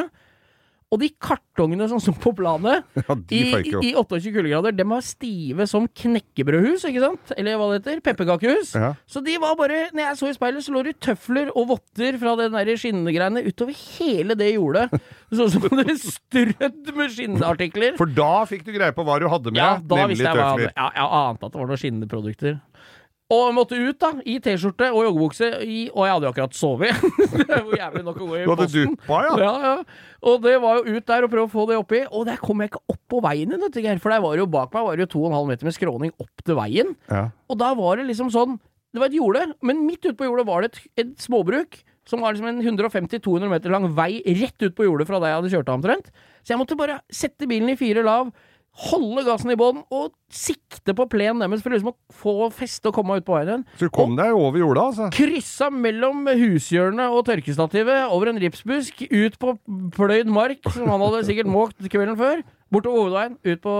[0.95, 3.41] Og de kartongene som sto på planet Ja, i,
[3.89, 7.33] i 28 kuldegrader, de var stive som knekkebrødhus, ikke sant?
[7.35, 8.03] Eller hva det heter?
[8.07, 8.71] Pepperkakehus.
[8.79, 8.93] Ja.
[9.11, 12.21] Så de var bare Når jeg så i speilet, så lå det tøfler og votter
[12.23, 14.87] fra den skinnende skinnegreiene utover hele det jordet.
[15.35, 17.97] Sånn som det strødd med skinnartikler.
[17.99, 20.39] For da fikk du greie på hva du hadde med, Ja, da nemlig visste jeg
[20.39, 20.71] hva jeg tøfler.
[20.71, 20.79] hadde.
[20.79, 22.61] Ja, jeg ante at det var noen skinnende produkter.
[23.35, 27.01] Og måtte ut, da, i T-skjorte og joggebukse, og jeg hadde jo akkurat sovet.
[27.41, 28.93] det var jævlig nok å gå i Du hadde posten.
[28.95, 29.33] duppa, ja?
[29.43, 30.13] Ja, ja.
[30.31, 32.05] Og det var jo ut der og prøve å få det oppi.
[32.07, 33.99] Og der kom jeg ikke opp på veien igjen.
[34.03, 36.59] For der var jo bak meg var det jo 2,5 meter med skråning opp til
[36.61, 36.95] veien.
[37.11, 37.25] Ja.
[37.51, 38.61] Og da var det liksom sånn
[38.95, 41.83] Det var et jorde, men midt ute på jordet var det et, et småbruk.
[42.07, 45.41] Som var liksom en 150-200 meter lang vei rett ut på jordet fra der jeg
[45.41, 46.13] hadde kjørt av omtrent.
[46.47, 48.31] Så jeg måtte bare sette bilen i fire lav,
[48.77, 52.99] holde gassen i bånn og sikte på plenen deres for liksom å få feste og
[52.99, 53.65] komme meg ut på veien.
[53.81, 55.09] Så du kom deg over jorda, altså?
[55.17, 59.57] Kryssa mellom hushjørnet og tørkestativet, over en ripsbusk, ut på
[59.97, 62.45] pløyd mark, som han hadde sikkert måkt kvelden før.
[62.75, 63.75] Bortover hovedveien, ut på,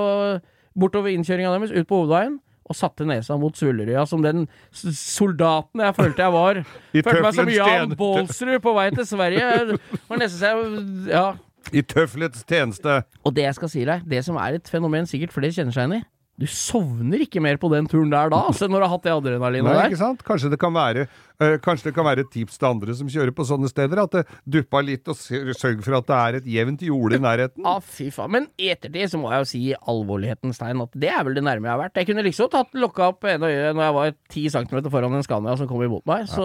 [0.79, 2.41] bortover innkjøringa deres, ut på hovedveien.
[2.67, 6.59] Og satte nesa mot Svullerøya som den soldaten jeg følte jeg var.
[6.97, 9.51] Følte meg som Jan Baalsrud på vei til Sverige.
[9.69, 11.27] Det var nesten så jeg Ja.
[11.73, 13.01] I tøflets tjeneste.
[13.25, 15.89] Og det jeg skal si deg, det som er et fenomen sikkert flere kjenner seg
[15.89, 16.05] igjen i
[16.37, 19.13] Du sovner ikke mer på den turen der da, altså, når du har hatt det
[19.15, 19.87] adrenalinet der.
[19.89, 20.25] ikke sant?
[20.27, 23.33] Kanskje det kan være øh, Kanskje det kan være et tips til andre som kjører
[23.33, 26.85] på sånne steder, at det duppa litt, og sørg for at det er et jevnt
[26.85, 27.65] jorde i nærheten.
[27.65, 28.35] Ja, fy faen.
[28.35, 31.41] Men i ettertid så må jeg jo si i alvorlighetens tegn at det er vel
[31.41, 31.97] det nærme jeg har vært.
[32.03, 35.25] Jeg kunne liksom tatt lokka opp ene øyet når jeg var ti centimeter foran en
[35.25, 36.29] Scania som kom imot meg.
[36.29, 36.45] Så,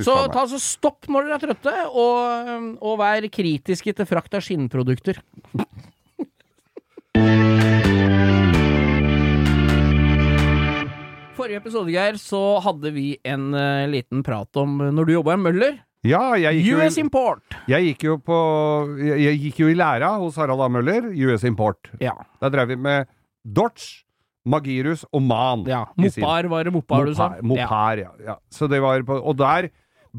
[0.00, 0.32] så meg.
[0.38, 5.20] ta så stopp når dere er trøtte, og, og vær kritiske til frakt av skinnprodukter.
[11.38, 15.36] Forrige episode, Geir, så hadde vi en uh, liten prat om eh, når du jobba
[15.36, 15.76] i Møller.
[16.06, 17.56] Ja, jeg gikk, jo, Import.
[17.70, 18.36] jeg gikk jo på
[19.02, 20.68] jeg, jeg gikk jo i læra hos Harald A.
[20.70, 21.90] Møller, US Import.
[22.02, 22.14] Ja.
[22.42, 23.06] Der drev vi med
[23.42, 24.04] Dodge,
[24.48, 25.64] Magirus og Man.
[25.68, 25.84] ja.
[25.98, 27.28] Mopar var det Mopar du sa?
[27.42, 28.12] Mopar, mopar ja.
[28.32, 28.36] ja.
[28.50, 29.70] Så det var på, og der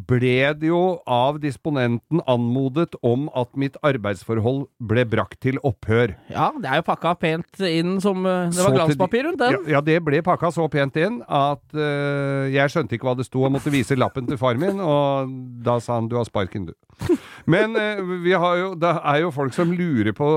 [0.08, 6.14] ble det jo av disponenten anmodet om at mitt arbeidsforhold ble brakt til opphør.
[6.32, 6.50] Ja.
[6.56, 9.58] det er jo pakka pent inn som eh, Det var glanspapir rundt den.
[9.58, 13.28] Ja, ja, det ble pakka så pent inn at uh, jeg skjønte ikke hva det
[13.28, 15.34] sto, og måtte vise lappen til far min, og
[15.66, 16.78] da sa han 'du har sparken, du'.
[17.54, 20.30] Men uh, vi har jo, det er jo folk som lurer på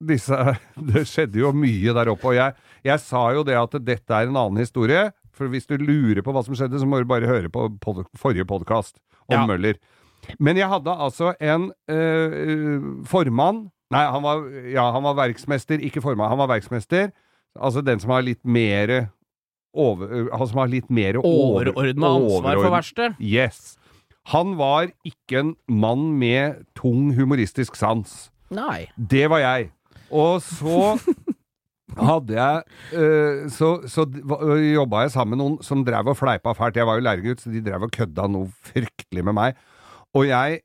[0.00, 0.36] disse
[0.92, 4.28] Det skjedde jo mye der oppe, og jeg, jeg sa jo det at dette er
[4.28, 5.10] en annen historie.
[5.36, 8.04] For hvis du lurer på hva som skjedde, så må du bare høre på pod
[8.16, 8.96] forrige podkast
[9.28, 9.46] om Ja.
[9.46, 9.76] Møller.
[10.40, 14.40] Men jeg hadde altså en øh, formann Nei, han var,
[14.72, 16.26] ja, han var verksmester, ikke formann.
[16.32, 17.12] Han var verksmester.
[17.54, 19.10] Altså den som har litt mer
[19.76, 23.14] over, Han som har litt mer over- Overordna ansvar for verkstedet.
[23.20, 23.76] Yes.
[24.32, 28.30] Han var ikke en mann med tung humoristisk sans.
[28.50, 28.88] Nei.
[28.98, 29.70] Det var jeg.
[30.10, 30.98] Og så
[31.94, 32.62] hadde jeg
[32.98, 34.02] øh, Så, så
[34.42, 36.76] øh, jobba jeg sammen med noen som drev og fleipa fælt.
[36.76, 39.54] Jeg var jo læregutt, så de drev og kødda noe fryktelig med meg.
[40.14, 40.60] Og jeg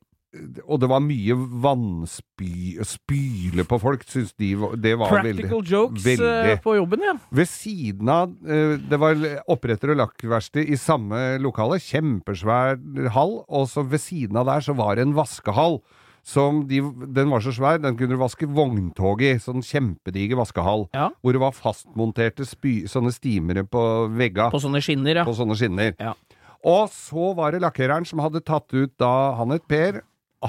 [0.66, 6.06] Og det var mye vannspy Spyle på folk, syns de det var veldig Practical jokes
[6.06, 6.54] eh, veldig.
[6.64, 7.12] på jobben, ja.
[7.30, 9.14] Ved siden av Det var
[9.52, 11.76] oppretter- og lakkverksted i samme lokale.
[11.78, 12.80] Kjempesvær
[13.12, 13.42] hall.
[13.48, 15.82] Og så ved siden av der så var det en vaskehall.
[16.22, 16.78] Som de,
[17.10, 19.32] den var så svær, den kunne du vaske vogntog i.
[19.42, 20.86] Sånn kjempediger vaskehall.
[20.94, 21.08] Ja.
[21.18, 23.82] Hvor det var fastmonterte spy, sånne stimere på
[24.14, 24.46] vegga.
[24.54, 25.26] På sånne skinner, ja.
[25.26, 25.96] På sånne skinner.
[25.98, 26.14] Ja.
[26.62, 30.04] Og så var det lakkereren som hadde tatt ut da Han het Per.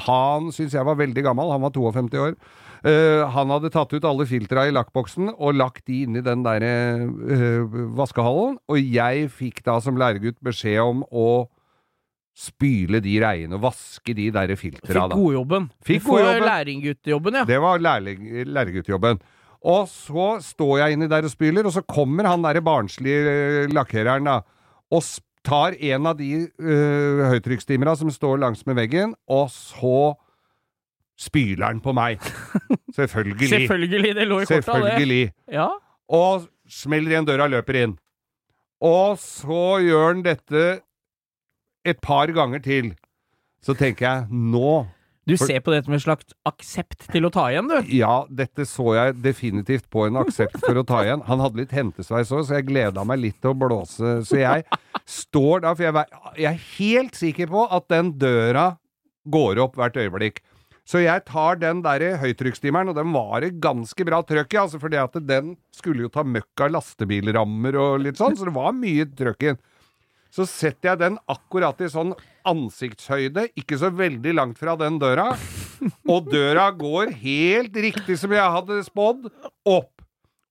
[0.06, 2.38] Han syns jeg var veldig gammel, han var 52 år.
[2.84, 6.42] Uh, han hadde tatt ut alle filtra i lakkboksen og lagt de inn i den
[6.44, 8.58] der uh, vaskehallen.
[8.68, 11.46] Og jeg fikk da som læregutt beskjed om å
[12.34, 14.88] spyle de reiene og vaske de der filtra.
[14.90, 15.18] Fikk da.
[15.18, 15.70] godjobben.
[15.86, 16.48] Fikk Du får godjobben.
[16.50, 17.44] lærlingguttjobben, ja.
[17.46, 19.22] Det var lærlingguttjobben.
[19.64, 23.70] Og så står jeg inni der og spyler, og så kommer han derre barnslige eh,
[23.72, 24.42] lakkereren da,
[24.92, 25.06] og
[25.44, 30.14] tar en av de uh, høytrykksstimera som står langs med veggen, og så
[31.20, 32.24] spyler han på meg.
[32.98, 33.50] Selvfølgelig.
[33.52, 34.64] Selvfølgelig, det lå i korta, det.
[34.64, 35.26] Selvfølgelig.
[35.52, 35.68] Ja.
[36.16, 37.98] Og smeller igjen døra løper inn.
[38.84, 40.64] Og så gjør han dette
[41.86, 42.94] et par ganger til.
[43.64, 44.84] Så tenker jeg, nå
[45.24, 47.92] Du ser på det som en slags aksept til å ta igjen, du.
[47.96, 51.24] Ja, dette så jeg definitivt på en aksept for å ta igjen.
[51.30, 54.18] Han hadde litt hentesveis òg, så jeg gleda meg litt til å blåse.
[54.28, 54.66] Så jeg
[55.08, 58.74] står da, for jeg, jeg er helt sikker på at den døra
[59.32, 60.44] går opp hvert øyeblikk.
[60.84, 64.82] Så jeg tar den der høytrykksstimeren, og den var det ganske bra trøkk i, altså
[64.84, 68.76] fordi at den skulle jo ta møkk av lastebilrammer og litt sånn, så det var
[68.76, 69.62] mye trøkk i den.
[70.34, 72.16] Så setter jeg den akkurat i sånn
[72.50, 75.30] ansiktshøyde, ikke så veldig langt fra den døra.
[76.10, 79.28] Og døra går helt riktig som jeg hadde spådd,
[79.70, 79.92] opp.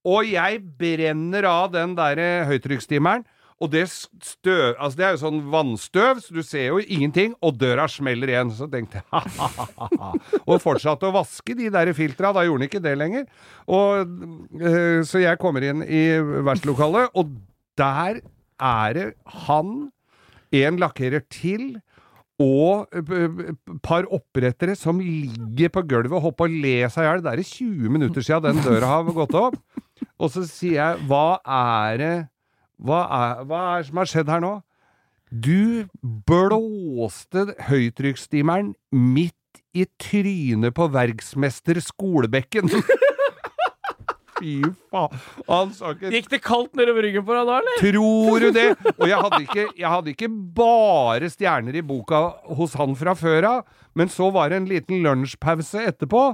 [0.07, 3.25] Og jeg brenner av den der høytrykksstimeren.
[3.63, 7.55] Og det støv Altså, det er jo sånn vannstøv, så du ser jo ingenting, og
[7.61, 8.51] døra smeller igjen.
[8.55, 10.11] Så tenkte jeg ha-ha-ha.
[10.43, 12.33] Og fortsatte å vaske de der filtra.
[12.35, 13.27] Da gjorde den ikke det lenger.
[13.67, 14.15] Og,
[14.59, 17.35] eh, så jeg kommer inn i verkstedlokalet, og
[17.79, 18.19] der
[18.63, 19.07] er det
[19.45, 19.73] han,
[20.53, 21.75] en lakkerer til,
[22.41, 22.89] og
[23.85, 27.23] par opprettere som ligger på gulvet og hopper og ler le seg i hjel.
[27.23, 29.59] Det er 20 minutter siden den døra har gått opp.
[30.17, 32.13] Og så sier jeg, hva er det
[32.83, 34.53] hva er, hva er det som har skjedd her nå?
[35.33, 42.69] Du blåste høytrykksstimeren midt i trynet på verksmester Skolebekken.
[44.43, 44.57] Fy
[44.91, 45.73] faen.
[45.93, 47.79] Ikke Gikk det kaldt nedover ryggen på deg da, eller?
[47.79, 48.67] Tror du det?
[48.97, 52.23] Og jeg hadde, ikke, jeg hadde ikke bare stjerner i boka
[52.57, 53.61] hos han fra før av,
[53.95, 56.25] men så var det en liten lunsjpause etterpå.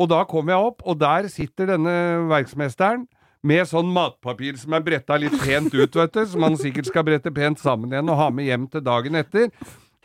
[0.00, 1.94] Og da kom jeg opp, og der sitter denne
[2.30, 3.04] verksmesteren
[3.44, 7.04] med sånn matpapir som er bretta litt pent ut, vet du, som han sikkert skal
[7.06, 9.50] brette pent sammen igjen og ha med hjem til dagen etter,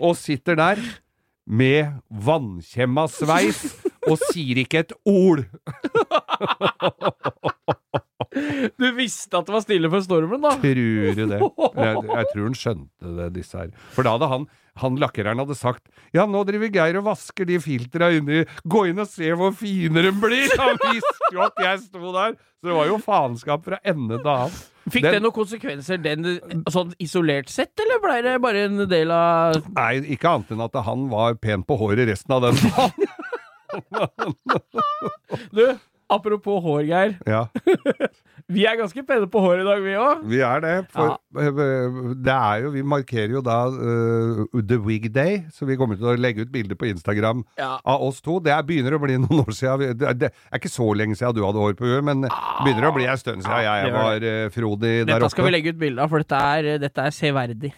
[0.02, 0.82] og sitter der
[1.48, 3.62] med vannkjemma sveis
[4.08, 5.44] og sier ikke et ord.
[8.78, 10.52] Du visste at det var stille før stormen, da.
[10.62, 10.78] Tror
[11.18, 11.40] du det?
[11.40, 13.72] Jeg, jeg tror han skjønte det, disse her.
[13.96, 14.46] For da hadde han,
[14.78, 19.02] han lakkereren hadde sagt Ja, nå driver Geir og vasker de filtra inni Gå inn
[19.02, 20.52] og se hvor fine de blir!
[20.60, 22.36] Han visste jo at jeg sto der!
[22.62, 24.60] Så det var jo faenskap fra ende til annen.
[24.88, 26.30] Fikk Den- det noen konsekvenser, den
[26.74, 30.78] sånn isolert sett, eller blei det bare en del av Nei, ikke annet enn at
[30.88, 33.12] han var pen på håret resten av den dagen.
[35.52, 35.64] Du,
[36.10, 37.16] apropos hår, Geir.
[37.28, 37.46] Ja.
[38.48, 40.22] Vi er ganske pene på håret i dag, vi òg.
[40.32, 40.74] Vi er det.
[40.94, 45.76] For eh, det er jo Vi markerer jo da uh, The Wig Day, så vi
[45.76, 47.74] kommer til å legge ut bilder på Instagram Ja.
[47.84, 48.38] av oss to.
[48.40, 49.82] Det er, begynner å bli noen år siden.
[49.82, 52.24] Vi- Det, er- det er ikke så lenge siden du hadde hår på huet, men
[52.24, 52.32] det
[52.64, 55.20] begynner å bli en stund siden jeg det gjør var uh, Frodi der oppe.
[55.26, 57.74] Dette skal vi legge ut bilde av, for dette er, dette er severdig.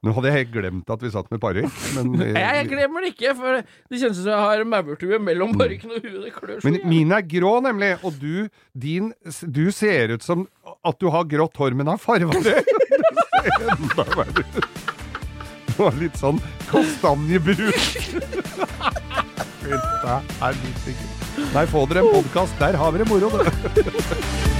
[0.00, 1.66] Nå hadde jeg helt glemt at vi satt med parykk,
[2.00, 5.92] eh, Jeg, jeg glemmer det ikke, for det kjennes som jeg har maurtue mellom parykken
[5.92, 6.22] og huet.
[6.24, 6.92] Det klør så Men jævlig.
[6.94, 7.90] min er grå, nemlig.
[8.08, 9.10] Og du, din,
[9.44, 10.46] du ser ut som
[10.88, 12.62] at du har grått hår, men har farva det.
[13.60, 14.70] Enda verre ut.
[15.80, 17.70] Har litt sånn kastanjebrun.
[19.60, 20.16] Dette
[20.48, 21.28] er litt sikkert.
[21.54, 22.56] Nei, få dere en podkast.
[22.60, 24.56] Der har dere moro, det.